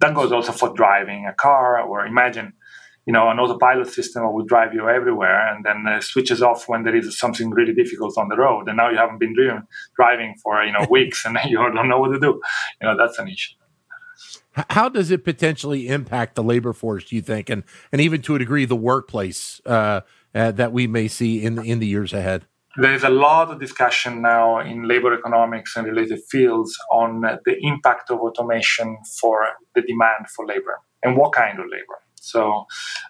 That 0.00 0.14
goes 0.14 0.32
also 0.32 0.52
for 0.52 0.72
driving 0.74 1.26
a 1.26 1.34
car, 1.34 1.80
or 1.80 2.06
imagine 2.06 2.54
you 3.06 3.12
know, 3.12 3.28
an 3.28 3.38
autopilot 3.38 3.88
system 3.88 4.22
will 4.32 4.44
drive 4.44 4.72
you 4.72 4.88
everywhere 4.88 5.54
and 5.54 5.64
then 5.64 5.86
uh, 5.86 6.00
switches 6.00 6.42
off 6.42 6.68
when 6.68 6.84
there 6.84 6.96
is 6.96 7.18
something 7.18 7.50
really 7.50 7.74
difficult 7.74 8.16
on 8.16 8.28
the 8.28 8.36
road. 8.36 8.66
And 8.68 8.76
now 8.76 8.90
you 8.90 8.96
haven't 8.96 9.18
been 9.18 9.34
driven, 9.34 9.66
driving 9.96 10.34
for, 10.42 10.62
you 10.62 10.72
know, 10.72 10.86
weeks 10.90 11.24
and 11.24 11.38
you 11.48 11.56
don't 11.58 11.88
know 11.88 11.98
what 11.98 12.12
to 12.12 12.20
do. 12.20 12.40
You 12.80 12.88
know, 12.88 12.96
that's 12.96 13.18
an 13.18 13.28
issue. 13.28 13.54
How 14.70 14.88
does 14.88 15.10
it 15.10 15.24
potentially 15.24 15.88
impact 15.88 16.36
the 16.36 16.42
labor 16.42 16.72
force, 16.72 17.04
do 17.04 17.16
you 17.16 17.22
think? 17.22 17.50
And, 17.50 17.64
and 17.90 18.00
even 18.00 18.22
to 18.22 18.36
a 18.36 18.38
degree, 18.38 18.64
the 18.64 18.76
workplace 18.76 19.60
uh, 19.66 20.02
uh, 20.32 20.52
that 20.52 20.72
we 20.72 20.86
may 20.86 21.08
see 21.08 21.42
in, 21.42 21.62
in 21.64 21.80
the 21.80 21.86
years 21.86 22.12
ahead? 22.12 22.46
There 22.76 22.94
is 22.94 23.04
a 23.04 23.08
lot 23.08 23.50
of 23.50 23.60
discussion 23.60 24.22
now 24.22 24.60
in 24.60 24.88
labor 24.88 25.12
economics 25.12 25.76
and 25.76 25.86
related 25.86 26.20
fields 26.28 26.76
on 26.90 27.20
the 27.20 27.56
impact 27.60 28.10
of 28.10 28.18
automation 28.18 28.98
for 29.20 29.46
the 29.74 29.82
demand 29.82 30.28
for 30.34 30.46
labor 30.46 30.78
and 31.02 31.16
what 31.16 31.32
kind 31.32 31.58
of 31.58 31.66
labor. 31.66 32.03
So 32.24 32.66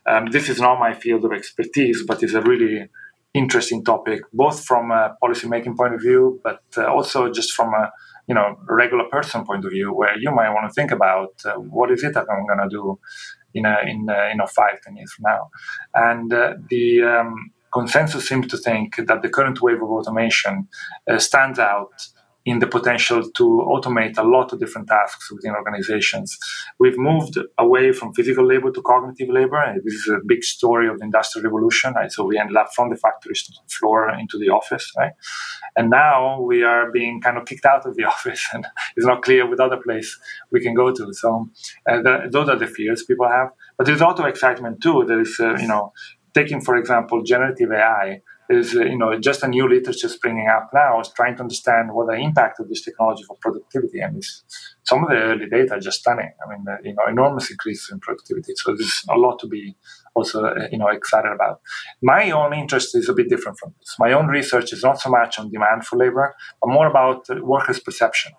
um, 0.06 0.26
this 0.30 0.48
is 0.48 0.60
not 0.60 0.78
my 0.78 0.94
field 0.94 1.24
of 1.24 1.32
expertise, 1.32 2.02
but 2.06 2.22
it's 2.22 2.34
a 2.34 2.42
really 2.42 2.88
interesting 3.32 3.84
topic, 3.84 4.20
both 4.32 4.64
from 4.64 4.90
a 4.90 5.16
policy 5.20 5.48
making 5.48 5.76
point 5.76 5.94
of 5.94 6.00
view, 6.00 6.40
but 6.42 6.62
uh, 6.76 6.86
also 6.86 7.32
just 7.32 7.52
from 7.52 7.74
a 7.74 7.90
you 8.28 8.34
know 8.34 8.56
regular 8.68 9.04
person 9.04 9.44
point 9.44 9.64
of 9.64 9.70
view, 9.70 9.92
where 9.92 10.16
you 10.18 10.30
might 10.30 10.50
want 10.50 10.68
to 10.68 10.72
think 10.72 10.90
about 10.90 11.32
uh, 11.44 11.54
what 11.54 11.90
is 11.90 12.02
it 12.02 12.14
that 12.14 12.26
I'm 12.30 12.46
going 12.46 12.68
to 12.68 12.68
do 12.68 12.98
in 13.52 13.66
a, 13.66 13.76
in 13.86 14.08
a, 14.08 14.30
you 14.32 14.46
five 14.46 14.80
ten 14.82 14.96
years 14.96 15.12
from 15.12 15.24
now, 15.24 15.50
and 15.94 16.32
uh, 16.32 16.54
the 16.70 17.02
um, 17.02 17.50
consensus 17.72 18.28
seems 18.28 18.46
to 18.48 18.56
think 18.56 18.96
that 18.96 19.20
the 19.22 19.28
current 19.28 19.60
wave 19.60 19.82
of 19.82 19.90
automation 19.90 20.68
uh, 21.10 21.18
stands 21.18 21.58
out 21.58 21.92
in 22.44 22.58
the 22.58 22.66
potential 22.66 23.22
to 23.30 23.44
automate 23.66 24.18
a 24.18 24.22
lot 24.22 24.52
of 24.52 24.60
different 24.60 24.88
tasks 24.88 25.30
within 25.32 25.52
organizations. 25.52 26.36
We've 26.78 26.98
moved 26.98 27.38
away 27.58 27.92
from 27.92 28.12
physical 28.12 28.46
labor 28.46 28.70
to 28.70 28.82
cognitive 28.82 29.30
labor. 29.30 29.56
And 29.56 29.82
this 29.82 29.94
is 29.94 30.08
a 30.08 30.20
big 30.26 30.44
story 30.44 30.88
of 30.88 30.98
the 30.98 31.04
industrial 31.04 31.44
revolution. 31.44 31.94
Right? 31.94 32.12
So 32.12 32.24
we 32.24 32.38
ended 32.38 32.56
up 32.56 32.68
from 32.74 32.90
the 32.90 32.96
the 32.96 33.74
floor 33.78 34.10
into 34.18 34.38
the 34.38 34.50
office, 34.50 34.92
right? 34.96 35.12
And 35.76 35.90
now 35.90 36.40
we 36.40 36.62
are 36.62 36.90
being 36.90 37.20
kind 37.20 37.36
of 37.36 37.46
kicked 37.46 37.66
out 37.66 37.86
of 37.86 37.96
the 37.96 38.04
office, 38.14 38.46
and 38.52 38.66
it's 38.96 39.06
not 39.06 39.22
clear 39.22 39.48
what 39.48 39.60
other 39.60 39.78
place 39.78 40.18
we 40.50 40.60
can 40.60 40.74
go 40.74 40.92
to. 40.92 41.12
So 41.12 41.48
uh, 41.88 42.02
the, 42.02 42.28
those 42.30 42.48
are 42.48 42.56
the 42.56 42.66
fears 42.66 43.04
people 43.04 43.28
have. 43.28 43.50
But 43.76 43.86
there's 43.86 44.02
also 44.02 44.24
excitement 44.24 44.82
too. 44.82 45.04
There 45.06 45.20
is, 45.20 45.36
uh, 45.40 45.56
you 45.56 45.66
know, 45.66 45.92
taking 46.34 46.60
for 46.60 46.76
example 46.76 47.22
generative 47.22 47.70
AI 47.72 48.20
is 48.50 48.74
uh, 48.76 48.84
you 48.84 48.98
know 48.98 49.18
just 49.18 49.42
a 49.42 49.48
new 49.48 49.68
literature 49.68 50.08
springing 50.08 50.48
up 50.48 50.70
now 50.74 51.00
is 51.00 51.08
trying 51.08 51.36
to 51.36 51.42
understand 51.42 51.92
what 51.92 52.06
the 52.06 52.14
impact 52.14 52.60
of 52.60 52.68
this 52.68 52.82
technology 52.82 53.24
for 53.24 53.36
productivity 53.40 54.00
and 54.00 54.22
some 54.84 55.02
of 55.02 55.08
the 55.08 55.16
early 55.16 55.46
data 55.48 55.74
are 55.74 55.80
just 55.80 56.00
stunning. 56.00 56.30
I 56.44 56.50
mean 56.50 56.64
uh, 56.68 56.76
you 56.82 56.94
know 56.94 57.06
enormous 57.08 57.50
increases 57.50 57.90
in 57.90 58.00
productivity. 58.00 58.52
So 58.56 58.74
there's 58.74 59.02
a 59.10 59.16
lot 59.16 59.38
to 59.40 59.46
be 59.46 59.76
also 60.14 60.44
uh, 60.44 60.68
you 60.70 60.78
know 60.78 60.88
excited 60.88 61.32
about. 61.32 61.60
My 62.02 62.30
own 62.30 62.52
interest 62.52 62.94
is 62.94 63.08
a 63.08 63.14
bit 63.14 63.28
different 63.28 63.58
from 63.58 63.74
this. 63.78 63.96
My 63.98 64.12
own 64.12 64.28
research 64.28 64.72
is 64.72 64.82
not 64.82 65.00
so 65.00 65.10
much 65.10 65.38
on 65.38 65.50
demand 65.50 65.86
for 65.86 65.96
labor 65.96 66.34
but 66.60 66.70
more 66.70 66.86
about 66.86 67.26
workers 67.42 67.80
perception 67.80 68.32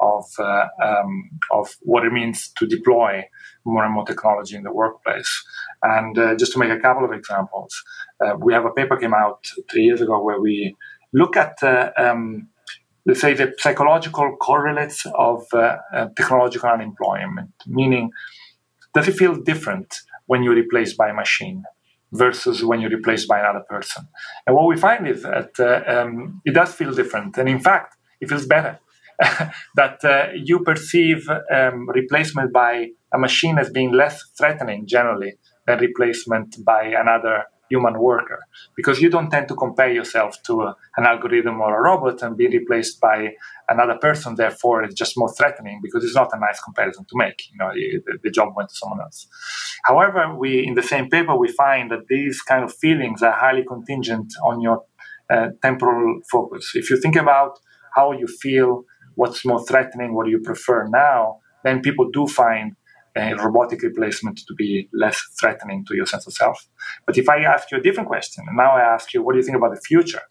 of 0.00 0.24
uh, 0.38 0.66
um, 0.82 1.30
of 1.52 1.68
what 1.82 2.04
it 2.04 2.12
means 2.12 2.50
to 2.58 2.66
deploy 2.66 3.24
more 3.64 3.84
and 3.84 3.94
more 3.94 4.06
technology 4.06 4.56
in 4.56 4.62
the 4.62 4.72
workplace. 4.72 5.44
And 5.82 6.18
uh, 6.18 6.34
just 6.36 6.52
to 6.52 6.58
make 6.58 6.70
a 6.70 6.78
couple 6.78 7.04
of 7.04 7.12
examples, 7.12 7.82
uh, 8.24 8.34
we 8.38 8.52
have 8.52 8.64
a 8.64 8.70
paper 8.70 8.96
came 8.96 9.14
out 9.14 9.46
three 9.70 9.84
years 9.84 10.00
ago 10.00 10.22
where 10.22 10.40
we 10.40 10.76
look 11.12 11.36
at 11.36 11.62
uh, 11.62 11.90
um, 11.96 12.48
let's 13.06 13.20
say 13.20 13.34
the 13.34 13.52
psychological 13.58 14.36
correlates 14.36 15.06
of 15.14 15.44
uh, 15.52 15.76
uh, 15.94 16.08
technological 16.16 16.68
unemployment, 16.68 17.52
meaning 17.66 18.10
does 18.94 19.08
it 19.08 19.12
feel 19.12 19.34
different 19.34 19.94
when 20.26 20.42
you're 20.42 20.54
replaced 20.54 20.96
by 20.96 21.08
a 21.10 21.14
machine? 21.14 21.64
versus 22.12 22.64
when 22.64 22.80
you're 22.80 22.90
replaced 22.90 23.28
by 23.28 23.38
another 23.38 23.64
person. 23.68 24.04
And 24.44 24.56
what 24.56 24.66
we 24.66 24.76
find 24.76 25.06
is 25.06 25.22
that 25.22 25.60
um, 25.86 26.42
it 26.44 26.54
does 26.54 26.74
feel 26.74 26.92
different. 26.92 27.38
And 27.38 27.48
in 27.48 27.60
fact, 27.60 27.94
it 28.20 28.28
feels 28.28 28.46
better 28.46 28.80
that 29.76 30.04
uh, 30.04 30.28
you 30.34 30.60
perceive 30.60 31.28
um, 31.54 31.88
replacement 31.88 32.52
by 32.52 32.88
a 33.12 33.18
machine 33.18 33.58
as 33.58 33.70
being 33.70 33.92
less 33.92 34.22
threatening 34.38 34.86
generally 34.86 35.34
than 35.66 35.78
replacement 35.78 36.56
by 36.64 36.84
another 36.84 37.44
human 37.70 37.98
worker. 37.98 38.40
Because 38.76 39.00
you 39.00 39.08
don't 39.08 39.30
tend 39.30 39.48
to 39.48 39.54
compare 39.54 39.92
yourself 39.92 40.42
to 40.44 40.62
a, 40.62 40.76
an 40.96 41.06
algorithm 41.06 41.60
or 41.60 41.78
a 41.78 41.82
robot 41.82 42.20
and 42.22 42.36
be 42.36 42.48
replaced 42.48 43.00
by 43.00 43.30
another 43.68 43.96
person 43.98 44.34
therefore 44.34 44.82
it's 44.82 44.96
just 44.96 45.16
more 45.16 45.32
threatening 45.32 45.78
because 45.82 46.04
it's 46.04 46.16
not 46.16 46.28
a 46.32 46.38
nice 46.38 46.60
comparison 46.60 47.04
to 47.08 47.14
make 47.14 47.38
you 47.52 47.58
know 47.58 47.70
the, 47.72 48.18
the 48.24 48.30
job 48.30 48.48
went 48.56 48.68
to 48.68 48.74
someone 48.74 49.00
else. 49.00 49.28
However 49.84 50.34
we 50.36 50.66
in 50.66 50.74
the 50.74 50.82
same 50.82 51.08
paper 51.08 51.36
we 51.36 51.48
find 51.52 51.90
that 51.92 52.08
these 52.08 52.42
kind 52.42 52.64
of 52.64 52.74
feelings 52.74 53.22
are 53.22 53.32
highly 53.32 53.64
contingent 53.64 54.32
on 54.44 54.60
your 54.60 54.82
uh, 55.30 55.50
temporal 55.62 56.20
focus. 56.30 56.72
If 56.74 56.90
you 56.90 57.00
think 57.00 57.14
about 57.14 57.52
how 57.94 58.12
you 58.12 58.26
feel 58.26 58.84
what's 59.20 59.44
more 59.44 59.62
threatening, 59.70 60.14
what 60.14 60.24
do 60.26 60.32
you 60.36 60.42
prefer 60.50 60.78
now, 60.88 61.20
then 61.64 61.82
people 61.88 62.06
do 62.10 62.26
find 62.26 62.66
a 63.16 63.34
robotic 63.44 63.80
replacement 63.82 64.36
to 64.48 64.54
be 64.62 64.88
less 65.04 65.18
threatening 65.38 65.84
to 65.86 65.92
your 65.98 66.06
sense 66.06 66.26
of 66.26 66.32
self. 66.32 66.58
But 67.06 67.18
if 67.18 67.28
I 67.28 67.38
ask 67.54 67.70
you 67.70 67.76
a 67.78 67.82
different 67.86 68.08
question, 68.08 68.44
and 68.48 68.56
now 68.56 68.70
I 68.80 68.82
ask 68.94 69.12
you, 69.12 69.22
what 69.22 69.32
do 69.32 69.38
you 69.40 69.46
think 69.46 69.58
about 69.58 69.74
the 69.74 69.82
future, 69.90 70.22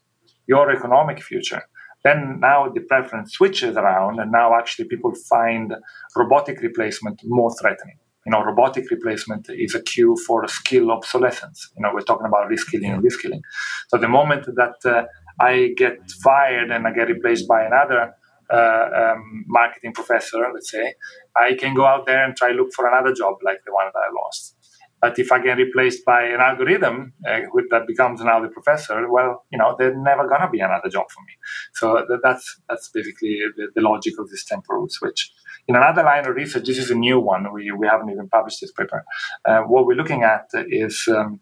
your 0.47 0.71
economic 0.71 1.21
future? 1.21 1.61
Then 2.05 2.19
now 2.39 2.59
the 2.75 2.83
preference 2.93 3.33
switches 3.33 3.75
around, 3.75 4.19
and 4.21 4.31
now 4.31 4.47
actually 4.59 4.87
people 4.93 5.13
find 5.35 5.67
robotic 6.15 6.57
replacement 6.61 7.17
more 7.25 7.51
threatening. 7.59 7.97
You 8.25 8.31
know, 8.31 8.41
robotic 8.43 8.85
replacement 8.95 9.43
is 9.65 9.75
a 9.75 9.81
cue 9.91 10.15
for 10.25 10.47
skill 10.47 10.91
obsolescence. 10.91 11.59
You 11.75 11.81
know, 11.83 11.91
we're 11.93 12.09
talking 12.11 12.27
about 12.31 12.49
reskilling 12.53 12.91
and 12.93 13.03
reskilling. 13.07 13.41
So 13.89 13.97
the 13.97 14.13
moment 14.19 14.43
that 14.61 14.77
uh, 14.85 15.03
I 15.51 15.73
get 15.83 15.97
fired 16.27 16.69
and 16.71 16.87
I 16.87 16.91
get 16.99 17.07
replaced 17.15 17.47
by 17.47 17.61
another, 17.63 18.01
uh, 18.51 18.89
um, 18.95 19.45
marketing 19.47 19.93
professor, 19.93 20.39
let's 20.53 20.71
say, 20.71 20.93
I 21.35 21.53
can 21.53 21.75
go 21.75 21.85
out 21.85 22.05
there 22.05 22.23
and 22.23 22.35
try 22.35 22.51
look 22.51 22.73
for 22.73 22.87
another 22.87 23.13
job 23.13 23.35
like 23.43 23.59
the 23.65 23.73
one 23.73 23.87
that 23.93 23.99
I 23.99 24.11
lost. 24.23 24.55
But 25.01 25.17
if 25.17 25.31
I 25.31 25.41
get 25.41 25.57
replaced 25.57 26.03
by 26.03 26.23
an 26.23 26.41
algorithm 26.41 27.13
uh, 27.25 27.39
that 27.69 27.87
becomes 27.87 28.19
another 28.19 28.49
professor, 28.49 29.09
well, 29.09 29.45
you 29.49 29.57
know, 29.57 29.75
there's 29.77 29.95
never 29.97 30.27
gonna 30.27 30.49
be 30.49 30.59
another 30.59 30.89
job 30.89 31.05
for 31.09 31.21
me. 31.21 31.33
So 31.73 32.05
that's 32.21 32.59
that's 32.67 32.89
basically 32.89 33.39
the, 33.55 33.67
the 33.75 33.81
logic 33.81 34.15
of 34.19 34.29
this 34.29 34.43
temporal 34.43 34.87
switch. 34.89 35.31
In 35.67 35.75
another 35.75 36.03
line 36.03 36.27
of 36.27 36.35
research, 36.35 36.65
this 36.65 36.77
is 36.77 36.91
a 36.91 36.95
new 36.95 37.19
one. 37.19 37.53
We 37.53 37.71
we 37.71 37.87
haven't 37.87 38.09
even 38.09 38.27
published 38.27 38.59
this 38.59 38.73
paper. 38.73 39.05
Uh, 39.45 39.61
what 39.61 39.85
we're 39.85 39.95
looking 39.95 40.23
at 40.23 40.49
is 40.67 41.07
um, 41.07 41.39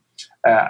uh, 0.47 0.67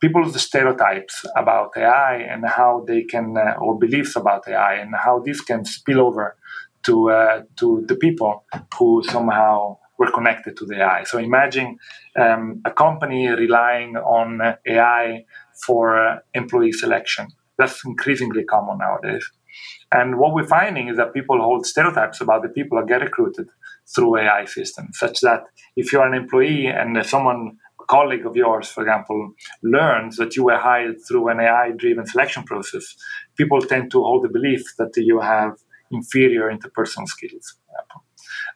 people's 0.00 0.40
stereotypes 0.40 1.24
about 1.36 1.70
AI 1.76 2.16
and 2.18 2.44
how 2.46 2.84
they 2.86 3.02
can, 3.04 3.36
uh, 3.36 3.54
or 3.60 3.78
beliefs 3.78 4.16
about 4.16 4.48
AI, 4.48 4.74
and 4.76 4.94
how 4.96 5.20
this 5.20 5.40
can 5.40 5.64
spill 5.64 6.00
over 6.00 6.36
to 6.84 7.10
uh, 7.10 7.42
to 7.58 7.84
the 7.88 7.96
people 7.96 8.44
who 8.78 9.02
somehow 9.04 9.78
were 9.98 10.10
connected 10.12 10.56
to 10.56 10.66
the 10.66 10.76
AI. 10.82 11.04
So 11.04 11.18
imagine 11.18 11.78
um, 12.18 12.62
a 12.64 12.70
company 12.72 13.28
relying 13.28 13.96
on 13.96 14.40
AI 14.66 15.24
for 15.66 15.98
uh, 15.98 16.18
employee 16.34 16.72
selection. 16.72 17.28
That's 17.58 17.84
increasingly 17.84 18.44
common 18.44 18.78
nowadays. 18.78 19.28
And 19.92 20.18
what 20.18 20.34
we're 20.34 20.46
finding 20.46 20.88
is 20.88 20.96
that 20.98 21.14
people 21.14 21.40
hold 21.40 21.66
stereotypes 21.66 22.20
about 22.20 22.42
the 22.42 22.48
people 22.48 22.78
that 22.78 22.88
get 22.88 23.02
recruited 23.02 23.48
through 23.94 24.18
AI 24.18 24.44
systems, 24.46 24.98
such 24.98 25.20
that 25.20 25.44
if 25.76 25.92
you're 25.92 26.06
an 26.06 26.14
employee 26.14 26.66
and 26.66 27.04
someone 27.04 27.58
colleague 27.90 28.24
of 28.24 28.36
yours, 28.36 28.68
for 28.74 28.82
example, 28.84 29.18
learns 29.62 30.16
that 30.20 30.36
you 30.36 30.44
were 30.44 30.60
hired 30.70 30.96
through 31.06 31.28
an 31.32 31.38
AI 31.40 31.72
driven 31.82 32.06
selection 32.06 32.42
process, 32.44 32.84
people 33.36 33.60
tend 33.72 33.90
to 33.90 33.98
hold 34.08 34.22
the 34.26 34.32
belief 34.38 34.62
that 34.78 34.92
you 34.96 35.18
have 35.20 35.52
inferior 35.90 36.44
interpersonal 36.56 37.08
skills. 37.16 37.46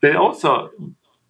They 0.02 0.14
also 0.14 0.70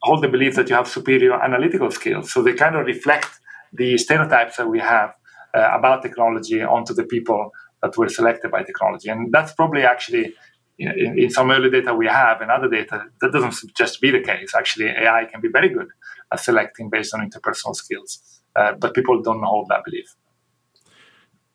hold 0.02 0.23
the 0.23 0.32
belief 0.37 0.54
that 0.56 0.68
you 0.68 0.76
have 0.80 0.88
superior 0.99 1.34
analytical 1.49 1.90
skills. 1.90 2.30
So 2.32 2.42
they 2.42 2.52
kind 2.52 2.76
of 2.76 2.84
reflect 2.94 3.30
the 3.73 3.96
stereotypes 3.96 4.54
that 4.58 4.68
we 4.68 4.80
have 4.80 5.11
uh, 5.54 5.70
about 5.78 6.02
technology 6.02 6.61
onto 6.62 6.92
the 6.92 7.06
people 7.14 7.42
that 7.82 7.96
were 7.96 8.11
selected 8.18 8.50
by 8.50 8.62
technology. 8.64 9.08
And 9.08 9.32
that's 9.32 9.52
probably 9.52 9.82
actually 9.94 10.34
in, 10.78 11.18
in, 11.23 11.30
some 11.30 11.50
early 11.50 11.70
data 11.70 11.94
we 11.94 12.06
have 12.06 12.40
and 12.42 12.50
other 12.50 12.68
data, 12.68 13.04
that 13.20 13.32
doesn't 13.32 13.54
just 13.75 14.00
be 14.00 14.11
the 14.11 14.20
case. 14.20 14.50
Actually, 14.54 14.88
AI 14.88 15.26
can 15.30 15.40
be 15.40 15.49
very 15.49 15.70
good 15.78 15.88
selecting 16.37 16.90
based 16.90 17.14
on 17.14 17.28
interpersonal 17.28 17.75
skills, 17.75 18.40
uh, 18.57 18.73
but 18.73 18.95
people 18.95 19.23
don't 19.23 19.43
hold 19.43 19.69
that 19.69 19.85
belief. 19.85 20.14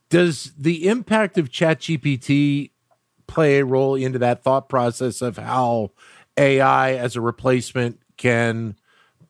Does 0.10 0.52
the 0.58 0.88
impact 0.88 1.38
of 1.38 1.50
ChatGPT 1.50 2.72
play 3.28 3.60
a 3.60 3.66
role 3.66 3.96
into 3.96 4.18
that 4.20 4.44
thought 4.44 4.68
process 4.68 5.22
of 5.22 5.38
how 5.38 5.92
AI 6.36 6.94
as 6.94 7.16
a 7.16 7.22
replacement 7.22 8.00
can 8.18 8.76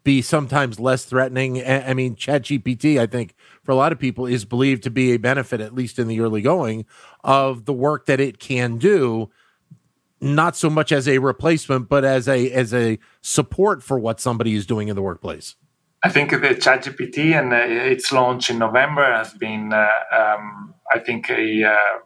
be 0.06 0.22
sometimes 0.22 0.80
less 0.80 1.04
threatening? 1.04 1.62
I 1.66 1.94
mean, 1.94 2.16
ChatGPT, 2.16 2.98
I 2.98 3.08
think, 3.08 3.36
for 3.64 3.74
a 3.74 3.76
lot 3.76 3.92
of 3.92 4.00
people, 4.00 4.26
is 4.26 4.46
believed 4.46 4.84
to 4.84 4.90
be 4.90 5.12
a 5.12 5.18
benefit, 5.18 5.60
at 5.60 5.76
least 5.76 6.00
in 6.00 6.08
the 6.08 6.22
early 6.22 6.42
going, 6.42 6.86
of 7.24 7.66
the 7.66 7.74
work 7.74 8.06
that 8.06 8.22
it 8.22 8.40
can 8.40 8.78
do 8.78 9.30
not 10.22 10.56
so 10.56 10.70
much 10.70 10.92
as 10.92 11.08
a 11.08 11.18
replacement, 11.20 11.90
but 11.90 12.04
as 12.04 12.28
a 12.28 12.52
as 12.52 12.74
a 12.74 13.00
support 13.22 13.84
for 13.84 14.00
what 14.00 14.20
somebody 14.20 14.56
is 14.56 14.66
doing 14.66 14.88
in 14.88 14.96
the 14.96 15.02
workplace? 15.02 15.56
I 16.04 16.10
think 16.10 16.32
the 16.32 16.38
ChatGPT 16.38 17.38
and 17.38 17.52
uh, 17.54 17.58
its 17.58 18.12
launch 18.12 18.50
in 18.50 18.58
November 18.58 19.04
has 19.04 19.34
been, 19.34 19.74
uh, 19.74 19.90
um, 20.14 20.74
I 20.94 21.00
think, 21.00 21.30
a 21.30 21.64
uh, 21.64 22.00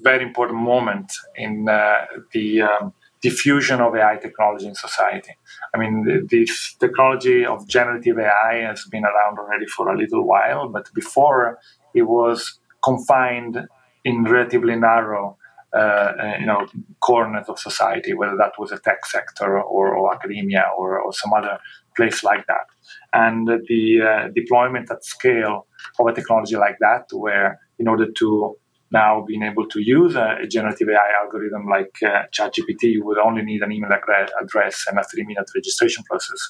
very 0.00 0.22
important 0.22 0.60
moment 0.60 1.10
in 1.34 1.66
uh, 1.66 2.04
the 2.32 2.62
um, 2.62 2.92
diffusion 3.22 3.80
of 3.80 3.96
AI 3.96 4.16
technology 4.16 4.66
in 4.66 4.74
society. 4.74 5.32
I 5.74 5.78
mean, 5.78 6.26
this 6.30 6.76
technology 6.78 7.44
of 7.44 7.66
generative 7.66 8.18
AI 8.18 8.66
has 8.66 8.84
been 8.90 9.04
around 9.04 9.38
already 9.38 9.66
for 9.66 9.88
a 9.88 9.96
little 9.96 10.26
while, 10.26 10.68
but 10.68 10.92
before 10.94 11.58
it 11.94 12.02
was 12.02 12.60
confined 12.84 13.66
in 14.04 14.24
relatively 14.24 14.76
narrow 14.76 15.36
you 15.74 16.46
know 16.46 16.66
corners 17.00 17.48
of 17.48 17.58
society, 17.58 18.14
whether 18.14 18.36
that 18.36 18.52
was 18.58 18.72
a 18.72 18.78
tech 18.78 19.04
sector 19.06 19.60
or, 19.60 19.94
or 19.94 20.14
academia 20.14 20.64
or, 20.76 21.00
or, 21.00 21.12
some 21.12 21.32
other 21.32 21.58
place 21.96 22.22
like 22.24 22.46
that. 22.46 22.66
And 23.12 23.46
the 23.46 24.00
uh, 24.00 24.28
deployment 24.34 24.90
at 24.90 25.04
scale 25.04 25.66
of 25.98 26.06
a 26.06 26.12
technology 26.12 26.56
like 26.56 26.78
that, 26.80 27.04
where 27.12 27.60
in 27.78 27.88
order 27.88 28.10
to 28.10 28.56
now 28.90 29.22
being 29.26 29.42
able 29.42 29.66
to 29.68 29.80
use 29.80 30.14
a, 30.14 30.46
generative 30.48 30.88
AI 30.88 31.10
algorithm 31.22 31.66
like 31.68 31.94
uh, 32.02 32.22
ChatGPT, 32.34 32.84
you 32.84 33.04
would 33.04 33.18
only 33.18 33.42
need 33.42 33.62
an 33.62 33.72
email 33.72 33.90
address 33.92 34.84
and 34.88 34.98
a 34.98 35.04
three-minute 35.04 35.50
registration 35.54 36.02
process, 36.04 36.40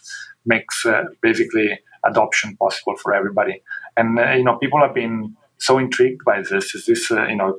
makes 0.46 0.86
uh, 0.86 1.02
basically 1.20 1.78
adoption 2.04 2.56
possible 2.56 2.96
for 3.02 3.12
everybody. 3.14 3.62
And 3.96 4.18
uh, 4.18 4.32
you 4.32 4.44
know, 4.44 4.56
people 4.58 4.80
have 4.80 4.94
been 4.94 5.36
so 5.58 5.78
intrigued 5.78 6.24
by 6.24 6.42
this. 6.42 6.74
Is 6.74 6.86
this 6.86 7.10
you 7.10 7.36
know 7.36 7.58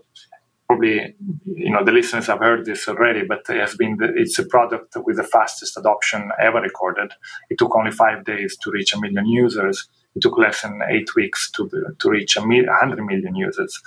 probably 0.79 1.15
you 1.45 1.71
know 1.71 1.83
the 1.83 1.91
listeners 1.91 2.27
have 2.27 2.39
heard 2.39 2.65
this 2.65 2.87
already, 2.87 3.23
but 3.27 3.41
it 3.49 3.59
has 3.59 3.75
been 3.75 3.97
the, 3.97 4.11
it's 4.15 4.39
a 4.39 4.45
product 4.45 4.95
with 5.05 5.17
the 5.17 5.23
fastest 5.23 5.77
adoption 5.77 6.31
ever 6.39 6.61
recorded. 6.61 7.11
It 7.49 7.57
took 7.57 7.75
only 7.75 7.91
five 7.91 8.25
days 8.25 8.57
to 8.61 8.71
reach 8.71 8.93
a 8.93 8.99
million 8.99 9.25
users. 9.25 9.87
It 10.15 10.21
took 10.21 10.37
less 10.37 10.61
than 10.61 10.81
eight 10.89 11.15
weeks 11.15 11.51
to 11.51 11.69
to 11.99 12.09
reach 12.09 12.35
a 12.37 12.41
hundred 12.41 13.03
million 13.03 13.35
users, 13.35 13.79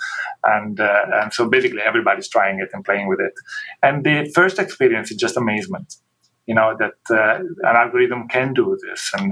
and 0.43 0.79
uh, 0.79 1.05
and 1.21 1.33
so 1.33 1.49
basically 1.49 1.81
everybody's 1.81 2.29
trying 2.29 2.59
it 2.59 2.69
and 2.73 2.85
playing 2.85 3.07
with 3.07 3.19
it. 3.19 3.33
And 3.81 4.03
the 4.03 4.31
first 4.33 4.59
experience 4.59 5.11
is 5.11 5.17
just 5.17 5.37
amazement 5.37 5.95
you 6.45 6.53
know 6.53 6.75
that 6.77 6.99
uh, 7.09 7.39
an 7.39 7.75
algorithm 7.77 8.27
can 8.27 8.53
do 8.53 8.77
this 8.81 9.11
and 9.17 9.31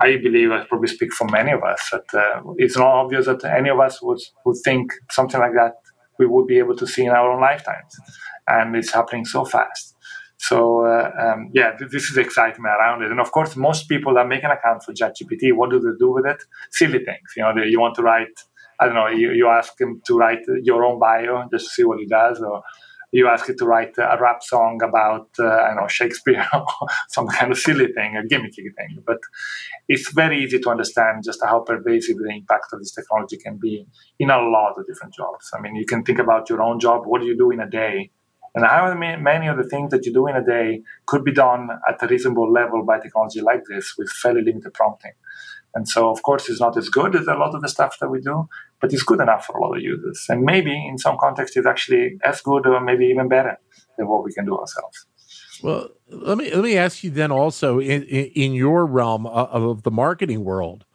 i 0.00 0.16
believe 0.16 0.50
i 0.50 0.64
probably 0.64 0.88
speak 0.88 1.12
for 1.12 1.26
many 1.28 1.52
of 1.52 1.62
us 1.62 1.90
that 1.92 2.12
uh, 2.12 2.42
it's 2.56 2.76
not 2.76 2.88
obvious 2.88 3.26
that 3.26 3.44
any 3.44 3.70
of 3.70 3.78
us 3.78 4.02
would, 4.02 4.18
would 4.44 4.56
think 4.64 4.92
something 5.10 5.38
like 5.38 5.52
that 5.52 5.74
we 6.20 6.26
would 6.32 6.46
be 6.54 6.58
able 6.64 6.76
to 6.82 6.86
see 6.86 7.04
in 7.08 7.12
our 7.18 7.28
own 7.32 7.40
lifetimes. 7.40 7.92
And 8.46 8.76
it's 8.76 8.92
happening 8.98 9.24
so 9.24 9.44
fast. 9.44 9.96
So 10.48 10.86
uh, 10.86 11.10
um, 11.24 11.50
yeah, 11.58 11.70
this 11.94 12.04
is 12.10 12.16
excitement 12.16 12.74
around 12.78 13.02
it. 13.02 13.10
And 13.10 13.20
of 13.20 13.30
course, 13.36 13.56
most 13.56 13.88
people 13.92 14.12
that 14.14 14.26
make 14.32 14.44
an 14.48 14.52
account 14.56 14.82
for 14.84 14.92
ChatGPT, 14.92 15.44
what 15.58 15.70
do 15.70 15.78
they 15.80 15.94
do 15.98 16.10
with 16.16 16.26
it? 16.32 16.40
Silly 16.70 17.00
things. 17.08 17.28
You 17.36 17.42
know, 17.42 17.52
they, 17.56 17.66
you 17.72 17.80
want 17.84 17.94
to 17.96 18.02
write. 18.02 18.36
I 18.80 18.86
don't 18.86 18.94
know. 18.94 19.08
You, 19.08 19.32
you 19.32 19.46
ask 19.48 19.78
him 19.78 20.00
to 20.06 20.16
write 20.16 20.44
your 20.62 20.80
own 20.86 20.98
bio 20.98 21.44
just 21.52 21.66
to 21.66 21.70
see 21.76 21.84
what 21.84 21.98
he 21.98 22.06
does, 22.06 22.40
or 22.40 22.62
you 23.12 23.28
ask 23.28 23.48
it 23.48 23.58
to 23.58 23.66
write 23.66 23.96
a 23.98 24.16
rap 24.20 24.42
song 24.42 24.80
about 24.82 25.28
uh, 25.38 25.44
I 25.44 25.74
know 25.74 25.88
Shakespeare 25.88 26.46
or 26.54 26.66
some 27.08 27.26
kind 27.26 27.50
of 27.50 27.58
silly 27.58 27.92
thing, 27.92 28.16
a 28.16 28.22
gimmicky 28.22 28.72
thing. 28.76 29.02
But 29.04 29.18
it's 29.88 30.12
very 30.12 30.42
easy 30.42 30.60
to 30.60 30.70
understand 30.70 31.24
just 31.24 31.40
how 31.44 31.60
pervasive 31.60 32.18
the 32.18 32.30
impact 32.30 32.72
of 32.72 32.78
this 32.78 32.92
technology 32.92 33.36
can 33.36 33.56
be 33.56 33.86
in 34.18 34.30
a 34.30 34.38
lot 34.38 34.74
of 34.78 34.86
different 34.86 35.14
jobs. 35.14 35.50
I 35.52 35.60
mean, 35.60 35.74
you 35.74 35.86
can 35.86 36.04
think 36.04 36.18
about 36.18 36.48
your 36.48 36.62
own 36.62 36.78
job. 36.78 37.02
What 37.04 37.20
do 37.20 37.26
you 37.26 37.36
do 37.36 37.50
in 37.50 37.60
a 37.60 37.68
day? 37.68 38.10
And 38.54 38.64
how 38.64 38.92
many 38.94 39.46
of 39.46 39.56
the 39.56 39.68
things 39.68 39.90
that 39.92 40.04
you 40.06 40.12
do 40.12 40.26
in 40.26 40.34
a 40.34 40.44
day 40.44 40.82
could 41.06 41.24
be 41.24 41.32
done 41.32 41.68
at 41.88 42.02
a 42.02 42.06
reasonable 42.08 42.50
level 42.52 42.84
by 42.84 42.98
technology 42.98 43.40
like 43.40 43.62
this 43.68 43.94
with 43.96 44.10
fairly 44.10 44.42
limited 44.42 44.74
prompting. 44.74 45.12
And 45.74 45.88
so, 45.88 46.10
of 46.10 46.22
course, 46.22 46.48
it's 46.48 46.60
not 46.60 46.76
as 46.76 46.88
good 46.88 47.14
as 47.14 47.28
a 47.28 47.34
lot 47.34 47.54
of 47.54 47.62
the 47.62 47.68
stuff 47.68 47.98
that 48.00 48.08
we 48.08 48.20
do, 48.20 48.48
but 48.80 48.92
it's 48.92 49.02
good 49.02 49.20
enough 49.20 49.46
for 49.46 49.58
a 49.58 49.60
lot 49.60 49.76
of 49.76 49.82
users. 49.82 50.26
And 50.28 50.42
maybe 50.42 50.72
in 50.72 50.98
some 50.98 51.16
context, 51.20 51.56
it's 51.56 51.66
actually 51.66 52.18
as 52.24 52.40
good 52.40 52.66
or 52.66 52.80
maybe 52.80 53.06
even 53.06 53.28
better 53.28 53.58
than 53.96 54.08
what 54.08 54.24
we 54.24 54.32
can 54.32 54.44
do 54.44 54.56
ourselves. 54.56 55.06
Well, 55.62 55.88
let 56.08 56.38
me 56.38 56.50
let 56.54 56.64
me 56.64 56.76
ask 56.76 57.04
you 57.04 57.10
then 57.10 57.30
also 57.30 57.80
in 57.80 58.02
in 58.04 58.54
your 58.54 58.86
realm 58.86 59.26
of 59.26 59.82
the 59.82 59.90
marketing 59.90 60.42
world 60.42 60.86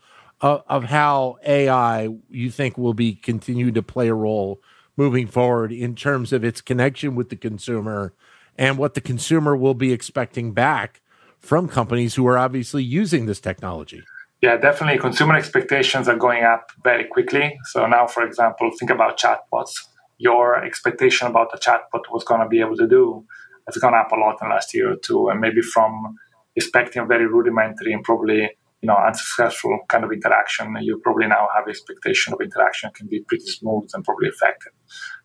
of, 0.41 0.63
of 0.67 0.86
how 0.86 1.38
AI 1.45 2.10
you 2.30 2.50
think 2.50 2.78
will 2.78 2.95
be 2.95 3.13
continue 3.13 3.71
to 3.71 3.84
play 3.84 4.08
a 4.08 4.13
role 4.13 4.62
moving 4.98 5.28
forward 5.28 5.71
in 5.71 5.95
terms 5.95 6.34
of 6.34 6.43
its 6.43 6.62
connection 6.62 7.15
with 7.15 7.30
the 7.30 7.36
consumer 7.36 8.13
and 8.58 8.78
what 8.78 8.93
the 8.93 9.02
consumer 9.02 9.56
will 9.56 9.74
be 9.74 9.91
expecting 9.91 10.54
back 10.54 11.02
from 11.39 11.67
companies 11.67 12.15
who 12.15 12.26
are 12.26 12.38
obviously 12.38 12.84
using 12.84 13.26
this 13.26 13.39
technology. 13.39 14.04
Yeah, 14.46 14.58
definitely. 14.58 15.00
Consumer 15.00 15.36
expectations 15.36 16.08
are 16.08 16.16
going 16.28 16.44
up 16.44 16.70
very 16.84 17.06
quickly. 17.06 17.58
So 17.72 17.88
now, 17.88 18.06
for 18.06 18.24
example, 18.24 18.70
think 18.78 18.92
about 18.92 19.18
chatbots. 19.18 19.74
Your 20.20 20.64
expectation 20.64 21.26
about 21.26 21.52
the 21.52 21.58
chatbot 21.58 22.04
was 22.14 22.24
going 22.24 22.42
to 22.42 22.48
be 22.48 22.60
able 22.60 22.78
to 22.78 22.88
do 22.88 23.26
has 23.66 23.78
gone 23.78 23.96
up 23.96 24.12
a 24.12 24.16
lot 24.16 24.38
in 24.40 24.48
the 24.48 24.54
last 24.54 24.72
year 24.76 24.92
or 24.92 24.98
two, 24.98 25.30
and 25.30 25.42
maybe 25.42 25.62
from 25.64 26.16
expecting 26.56 27.02
a 27.02 27.08
very 27.08 27.26
rudimentary 27.26 27.92
and 27.92 28.04
probably 28.04 28.42
you 28.82 28.88
know 28.90 28.98
unsuccessful 29.08 29.80
kind 29.90 30.04
of 30.04 30.12
interaction, 30.12 30.78
you 30.80 31.00
probably 31.04 31.26
now 31.26 31.48
have 31.56 31.68
expectation 31.68 32.32
of 32.32 32.40
interaction 32.40 32.92
can 32.92 33.08
be 33.08 33.22
pretty 33.22 33.48
smooth 33.48 33.90
and 33.96 34.04
probably 34.06 34.28
effective. 34.28 34.74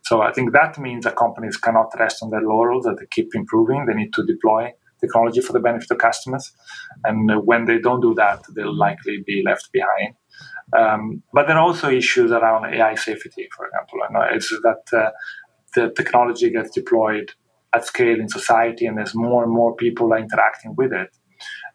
So 0.01 0.23
I 0.23 0.33
think 0.33 0.55
that 0.55 0.79
means 0.79 1.05
that 1.05 1.17
companies 1.17 1.59
cannot 1.59 1.91
rest 1.99 2.23
on 2.23 2.31
their 2.31 2.47
laurels; 2.53 2.85
that 2.87 2.97
they 2.99 3.09
keep 3.11 3.35
improving. 3.35 3.85
They 3.85 3.97
need 4.03 4.15
to 4.15 4.25
deploy 4.25 4.73
technology 5.01 5.41
for 5.41 5.53
the 5.53 5.61
benefit 5.61 5.91
of 5.91 5.99
customers. 5.99 6.53
And 7.05 7.31
when 7.45 7.65
they 7.65 7.79
don't 7.79 8.01
do 8.01 8.15
that, 8.15 8.43
they'll 8.55 8.77
likely 8.77 9.23
be 9.27 9.43
left 9.45 9.71
behind. 9.73 10.15
Um, 10.77 11.23
but 11.33 11.47
there 11.47 11.57
are 11.57 11.63
also 11.63 11.91
issues 11.91 12.31
around 12.31 12.73
AI 12.73 12.95
safety, 12.95 13.49
for 13.57 13.67
example. 13.67 13.99
And 14.09 14.37
it's 14.37 14.51
that 14.51 14.85
uh, 14.97 15.11
the 15.75 15.93
technology 15.97 16.51
gets 16.51 16.71
deployed 16.71 17.33
at 17.75 17.87
scale 17.87 18.19
in 18.21 18.29
society 18.29 18.87
and 18.87 18.99
as 18.99 19.15
more 19.15 19.43
and 19.45 19.53
more 19.53 19.75
people 19.77 20.13
are 20.13 20.19
interacting 20.19 20.75
with 20.77 20.93
it. 20.93 21.09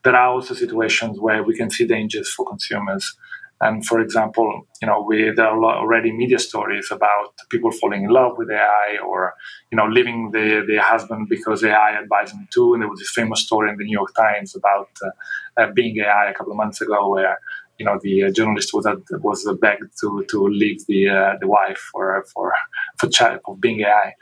There 0.03 0.15
are 0.15 0.29
also 0.29 0.53
situations 0.53 1.19
where 1.19 1.43
we 1.43 1.55
can 1.55 1.69
see 1.69 1.85
dangers 1.87 2.29
for 2.29 2.45
consumers 2.45 3.15
and 3.61 3.85
for 3.85 4.01
example, 4.01 4.67
you 4.81 4.87
know, 4.87 5.01
we, 5.07 5.31
there 5.31 5.47
are 5.47 5.63
already 5.63 6.11
media 6.11 6.39
stories 6.39 6.89
about 6.91 7.33
people 7.49 7.71
falling 7.71 8.03
in 8.03 8.09
love 8.09 8.33
with 8.37 8.49
AI 8.51 8.97
or, 9.05 9.33
you 9.71 9.77
know, 9.77 9.87
leaving 9.87 10.31
the, 10.31 10.63
their 10.67 10.81
husband 10.81 11.29
because 11.29 11.63
AI 11.63 11.97
advised 11.99 12.33
them 12.33 12.47
to. 12.53 12.73
And 12.73 12.81
there 12.81 12.89
was 12.89 12.99
this 12.99 13.11
famous 13.11 13.41
story 13.41 13.69
in 13.69 13.77
the 13.77 13.85
New 13.85 13.97
York 13.97 14.13
Times 14.13 14.55
about 14.55 14.89
uh, 15.01 15.61
uh, 15.61 15.71
Bing 15.73 15.97
AI 15.99 16.29
a 16.29 16.33
couple 16.33 16.51
of 16.51 16.57
months 16.57 16.81
ago 16.81 17.09
where, 17.09 17.39
you 17.79 17.85
know, 17.85 17.97
the 18.01 18.25
uh, 18.25 18.31
journalist 18.31 18.73
was 18.73 18.87
was 19.21 19.57
begged 19.59 19.91
to 19.99 20.25
to 20.29 20.47
leave 20.47 20.85
the 20.87 21.09
uh, 21.09 21.33
the 21.41 21.47
wife 21.47 21.89
for 21.91 22.23
for 22.33 22.53
for 22.97 23.09
chat 23.09 23.41
of 23.45 23.59
Bing 23.59 23.81
AI, 23.81 24.13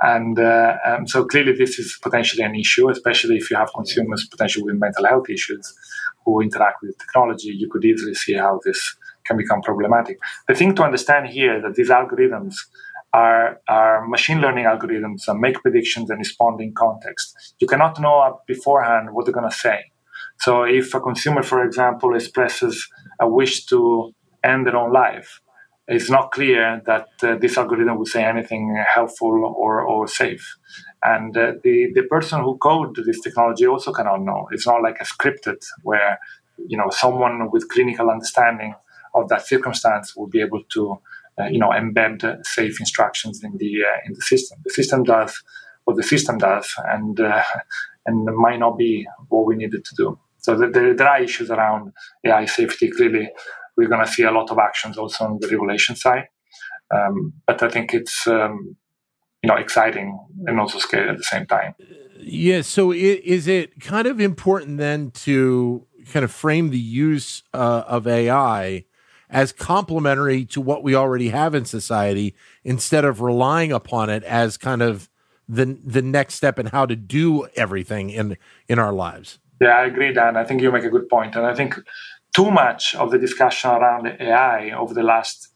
and 0.00 0.38
uh, 0.38 0.78
um, 0.86 1.06
so 1.06 1.26
clearly 1.26 1.52
this 1.52 1.78
is 1.78 1.98
potentially 2.02 2.42
an 2.42 2.54
issue, 2.54 2.88
especially 2.88 3.36
if 3.36 3.50
you 3.50 3.56
have 3.58 3.70
consumers 3.74 4.26
potentially 4.26 4.64
with 4.64 4.76
mental 4.76 5.04
health 5.04 5.28
issues 5.28 5.74
who 6.24 6.40
interact 6.40 6.78
with 6.82 6.96
technology, 6.98 7.48
you 7.48 7.68
could 7.70 7.84
easily 7.84 8.14
see 8.14 8.34
how 8.34 8.60
this 8.64 8.96
can 9.26 9.36
become 9.36 9.60
problematic. 9.62 10.18
The 10.48 10.54
thing 10.54 10.74
to 10.76 10.82
understand 10.82 11.28
here 11.28 11.56
is 11.56 11.62
that 11.62 11.74
these 11.74 11.90
algorithms 11.90 12.54
are, 13.12 13.60
are 13.68 14.06
machine 14.06 14.40
learning 14.40 14.64
algorithms 14.64 15.24
that 15.26 15.36
make 15.36 15.60
predictions 15.60 16.10
and 16.10 16.18
respond 16.18 16.60
in 16.60 16.74
context. 16.74 17.54
You 17.60 17.66
cannot 17.66 18.00
know 18.00 18.40
beforehand 18.46 19.08
what 19.12 19.26
they're 19.26 19.34
going 19.34 19.50
to 19.50 19.56
say. 19.56 19.84
So 20.40 20.64
if 20.64 20.94
a 20.94 21.00
consumer, 21.00 21.42
for 21.42 21.64
example, 21.64 22.14
expresses 22.14 22.88
a 23.20 23.28
wish 23.28 23.66
to 23.66 24.12
end 24.42 24.66
their 24.66 24.76
own 24.76 24.92
life, 24.92 25.40
it's 25.88 26.10
not 26.10 26.32
clear 26.32 26.80
that 26.86 27.08
uh, 27.22 27.36
this 27.36 27.58
algorithm 27.58 27.98
will 27.98 28.06
say 28.06 28.24
anything 28.24 28.82
helpful 28.94 29.54
or, 29.56 29.82
or 29.82 30.08
safe. 30.08 30.56
And 31.04 31.36
uh, 31.36 31.52
the, 31.64 31.90
the 31.94 32.04
person 32.04 32.42
who 32.42 32.58
coded 32.58 33.04
this 33.04 33.20
technology 33.20 33.66
also 33.66 33.92
cannot 33.92 34.22
know. 34.22 34.48
It's 34.52 34.66
not 34.66 34.82
like 34.82 34.98
a 35.00 35.04
scripted 35.04 35.64
where 35.82 36.18
you 36.68 36.76
know 36.76 36.90
someone 36.90 37.50
with 37.50 37.68
clinical 37.68 38.10
understanding 38.10 38.74
of 39.14 39.28
that 39.28 39.46
circumstance 39.46 40.14
will 40.16 40.28
be 40.28 40.40
able 40.40 40.62
to 40.72 40.98
uh, 41.40 41.46
you 41.46 41.58
know 41.58 41.70
embed 41.70 42.44
safe 42.46 42.78
instructions 42.80 43.42
in 43.42 43.56
the 43.56 43.82
uh, 43.84 43.98
in 44.06 44.12
the 44.12 44.22
system. 44.22 44.60
The 44.64 44.72
system 44.72 45.02
does 45.02 45.42
what 45.84 45.96
the 45.96 46.02
system 46.02 46.38
does, 46.38 46.72
and 46.86 47.18
uh, 47.20 47.42
and 48.06 48.24
might 48.36 48.58
not 48.58 48.78
be 48.78 49.06
what 49.28 49.46
we 49.46 49.56
needed 49.56 49.84
to 49.84 49.94
do. 49.96 50.18
So 50.38 50.56
there, 50.56 50.94
there 50.94 51.08
are 51.08 51.22
issues 51.22 51.50
around 51.50 51.92
AI 52.24 52.46
safety. 52.46 52.90
Clearly, 52.90 53.30
we're 53.76 53.88
going 53.88 54.04
to 54.04 54.10
see 54.10 54.24
a 54.24 54.30
lot 54.32 54.50
of 54.50 54.58
actions 54.58 54.98
also 54.98 55.24
on 55.24 55.38
the 55.40 55.48
regulation 55.48 55.96
side. 55.96 56.26
Um, 56.92 57.32
but 57.46 57.62
I 57.62 57.68
think 57.68 57.94
it's 57.94 58.26
um, 58.26 58.76
you 59.42 59.48
know 59.48 59.56
exciting 59.56 60.18
and 60.46 60.60
also 60.60 60.78
scary 60.78 61.08
at 61.08 61.16
the 61.16 61.24
same 61.24 61.46
time. 61.46 61.74
Yeah. 62.18 62.62
So 62.62 62.92
is 62.92 63.48
it 63.48 63.80
kind 63.80 64.06
of 64.06 64.20
important 64.20 64.78
then 64.78 65.10
to 65.10 65.86
kind 66.10 66.24
of 66.24 66.30
frame 66.30 66.70
the 66.70 66.78
use 66.78 67.42
uh, 67.52 67.84
of 67.86 68.06
AI 68.06 68.84
as 69.28 69.50
complementary 69.50 70.44
to 70.44 70.60
what 70.60 70.82
we 70.82 70.94
already 70.94 71.30
have 71.30 71.54
in 71.54 71.64
society 71.64 72.34
instead 72.62 73.04
of 73.04 73.20
relying 73.20 73.72
upon 73.72 74.10
it 74.10 74.22
as 74.24 74.56
kind 74.56 74.82
of 74.82 75.08
the 75.48 75.78
the 75.84 76.02
next 76.02 76.34
step 76.34 76.58
in 76.58 76.66
how 76.66 76.86
to 76.86 76.94
do 76.94 77.46
everything 77.56 78.10
in 78.10 78.36
in 78.68 78.78
our 78.78 78.92
lives. 78.92 79.38
Yeah, 79.60 79.76
I 79.76 79.86
agree, 79.86 80.12
Dan. 80.12 80.36
I 80.36 80.44
think 80.44 80.60
you 80.60 80.70
make 80.70 80.84
a 80.84 80.90
good 80.90 81.08
point, 81.08 81.34
and 81.34 81.46
I 81.46 81.54
think 81.54 81.78
too 82.34 82.50
much 82.50 82.94
of 82.94 83.10
the 83.10 83.18
discussion 83.18 83.70
around 83.70 84.06
AI 84.20 84.70
over 84.70 84.94
the 84.94 85.02
last 85.02 85.48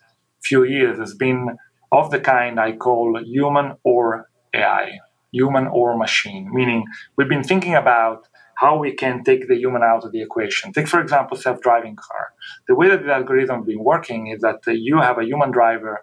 few 0.42 0.64
years 0.64 0.98
has 0.98 1.14
been 1.14 1.56
of 1.98 2.10
the 2.10 2.20
kind 2.20 2.54
I 2.68 2.70
call 2.86 3.06
human 3.24 3.66
or 3.84 4.28
AI, 4.54 4.86
human 5.32 5.66
or 5.66 5.96
machine, 5.96 6.44
meaning 6.52 6.84
we've 7.16 7.28
been 7.28 7.48
thinking 7.52 7.74
about 7.74 8.20
how 8.62 8.78
we 8.84 8.90
can 9.02 9.22
take 9.22 9.48
the 9.48 9.58
human 9.64 9.82
out 9.82 10.02
of 10.04 10.10
the 10.12 10.22
equation. 10.22 10.72
Take, 10.72 10.88
for 10.88 11.00
example, 11.00 11.36
self-driving 11.36 11.96
car. 11.96 12.24
The 12.68 12.74
way 12.74 12.88
that 12.88 13.02
the 13.04 13.12
algorithm 13.12 13.58
has 13.58 13.66
been 13.66 13.84
working 13.84 14.28
is 14.34 14.40
that 14.40 14.60
you 14.66 14.96
have 15.00 15.18
a 15.18 15.24
human 15.30 15.50
driver 15.50 15.94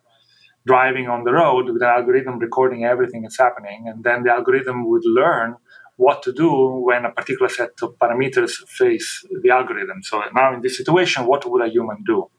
driving 0.66 1.08
on 1.10 1.24
the 1.24 1.34
road 1.34 1.66
with 1.66 1.82
an 1.82 1.94
algorithm 1.98 2.40
recording 2.40 2.86
everything 2.86 3.24
that's 3.24 3.40
happening, 3.46 3.80
and 3.90 4.04
then 4.04 4.24
the 4.24 4.32
algorithm 4.32 4.88
would 4.90 5.06
learn 5.06 5.56
what 5.98 6.24
to 6.24 6.32
do 6.34 6.50
when 6.88 7.06
a 7.06 7.12
particular 7.12 7.50
set 7.50 7.72
of 7.82 7.90
parameters 8.02 8.54
face 8.68 9.10
the 9.44 9.50
algorithm. 9.50 10.02
So 10.02 10.22
now 10.34 10.54
in 10.54 10.62
this 10.62 10.78
situation, 10.78 11.26
what 11.26 11.46
would 11.50 11.64
a 11.68 11.70
human 11.70 12.04
do? 12.06 12.30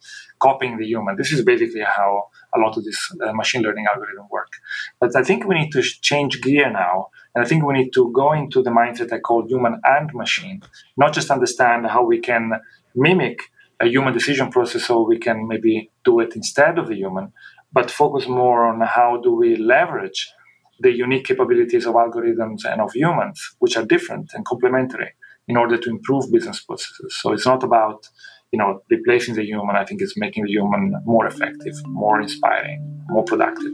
Copying 0.41 0.79
the 0.79 0.87
human. 0.87 1.17
This 1.17 1.33
is 1.33 1.45
basically 1.45 1.83
how 1.83 2.11
a 2.55 2.59
lot 2.59 2.77
of 2.77 2.85
this 2.85 2.99
uh, 3.23 3.33
machine 3.33 3.63
learning 3.63 3.87
algorithm 3.93 4.27
work. 4.31 4.53
But 5.01 5.17
I 5.17 5.23
think 5.23 5.47
we 5.47 5.59
need 5.59 5.73
to 5.73 5.83
change 5.83 6.41
gear 6.41 6.71
now. 6.71 7.09
And 7.35 7.45
I 7.45 7.49
think 7.49 7.65
we 7.65 7.75
need 7.75 7.93
to 7.95 8.13
go 8.13 8.33
into 8.33 8.63
the 8.63 8.71
mindset 8.71 9.13
I 9.13 9.19
call 9.19 9.47
human 9.47 9.81
and 9.85 10.13
machine, 10.15 10.63
not 10.97 11.13
just 11.13 11.31
understand 11.31 11.87
how 11.87 12.05
we 12.05 12.21
can 12.21 12.53
mimic 12.95 13.39
a 13.81 13.87
human 13.87 14.13
decision 14.13 14.51
process 14.51 14.85
so 14.85 15.03
we 15.03 15.19
can 15.19 15.49
maybe 15.49 15.91
do 16.05 16.21
it 16.21 16.37
instead 16.37 16.79
of 16.79 16.87
the 16.89 16.95
human, 16.95 17.33
but 17.73 17.91
focus 17.91 18.29
more 18.29 18.67
on 18.67 18.81
how 18.81 19.21
do 19.21 19.35
we 19.35 19.57
leverage 19.57 20.33
the 20.79 20.93
unique 20.93 21.25
capabilities 21.25 21.87
of 21.87 21.95
algorithms 21.95 22.65
and 22.65 22.81
of 22.81 22.93
humans, 22.93 23.57
which 23.59 23.77
are 23.77 23.85
different 23.85 24.33
and 24.35 24.45
complementary, 24.45 25.11
in 25.49 25.57
order 25.57 25.77
to 25.77 25.91
improve 25.91 26.31
business 26.33 26.61
processes. 26.61 27.17
So 27.21 27.33
it's 27.33 27.47
not 27.47 27.63
about 27.63 28.09
you 28.55 28.59
know 28.59 28.81
replacing 28.89 29.35
the 29.35 29.45
human. 29.45 29.75
I 29.75 29.85
think 29.85 30.01
is 30.01 30.15
making 30.17 30.45
the 30.45 30.53
human 30.53 30.95
more 31.05 31.27
effective, 31.27 31.75
more 31.87 32.21
inspiring, 32.21 32.79
more 33.09 33.25
productive. 33.25 33.73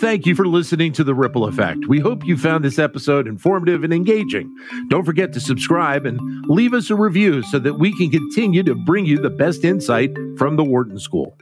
Thank 0.00 0.26
you 0.26 0.34
for 0.34 0.46
listening 0.46 0.92
to 0.94 1.04
The 1.04 1.14
Ripple 1.14 1.44
Effect. 1.44 1.86
We 1.88 2.00
hope 2.00 2.24
you 2.24 2.36
found 2.36 2.64
this 2.64 2.80
episode 2.80 3.28
informative 3.28 3.84
and 3.84 3.92
engaging. 3.92 4.52
Don't 4.88 5.04
forget 5.04 5.32
to 5.34 5.40
subscribe 5.40 6.04
and 6.04 6.20
leave 6.48 6.74
us 6.74 6.90
a 6.90 6.96
review 6.96 7.42
so 7.42 7.60
that 7.60 7.74
we 7.74 7.96
can 7.96 8.10
continue 8.10 8.64
to 8.64 8.74
bring 8.74 9.06
you 9.06 9.18
the 9.18 9.30
best 9.30 9.64
insight 9.64 10.10
from 10.36 10.56
the 10.56 10.64
Wharton 10.64 10.98
School. 10.98 11.36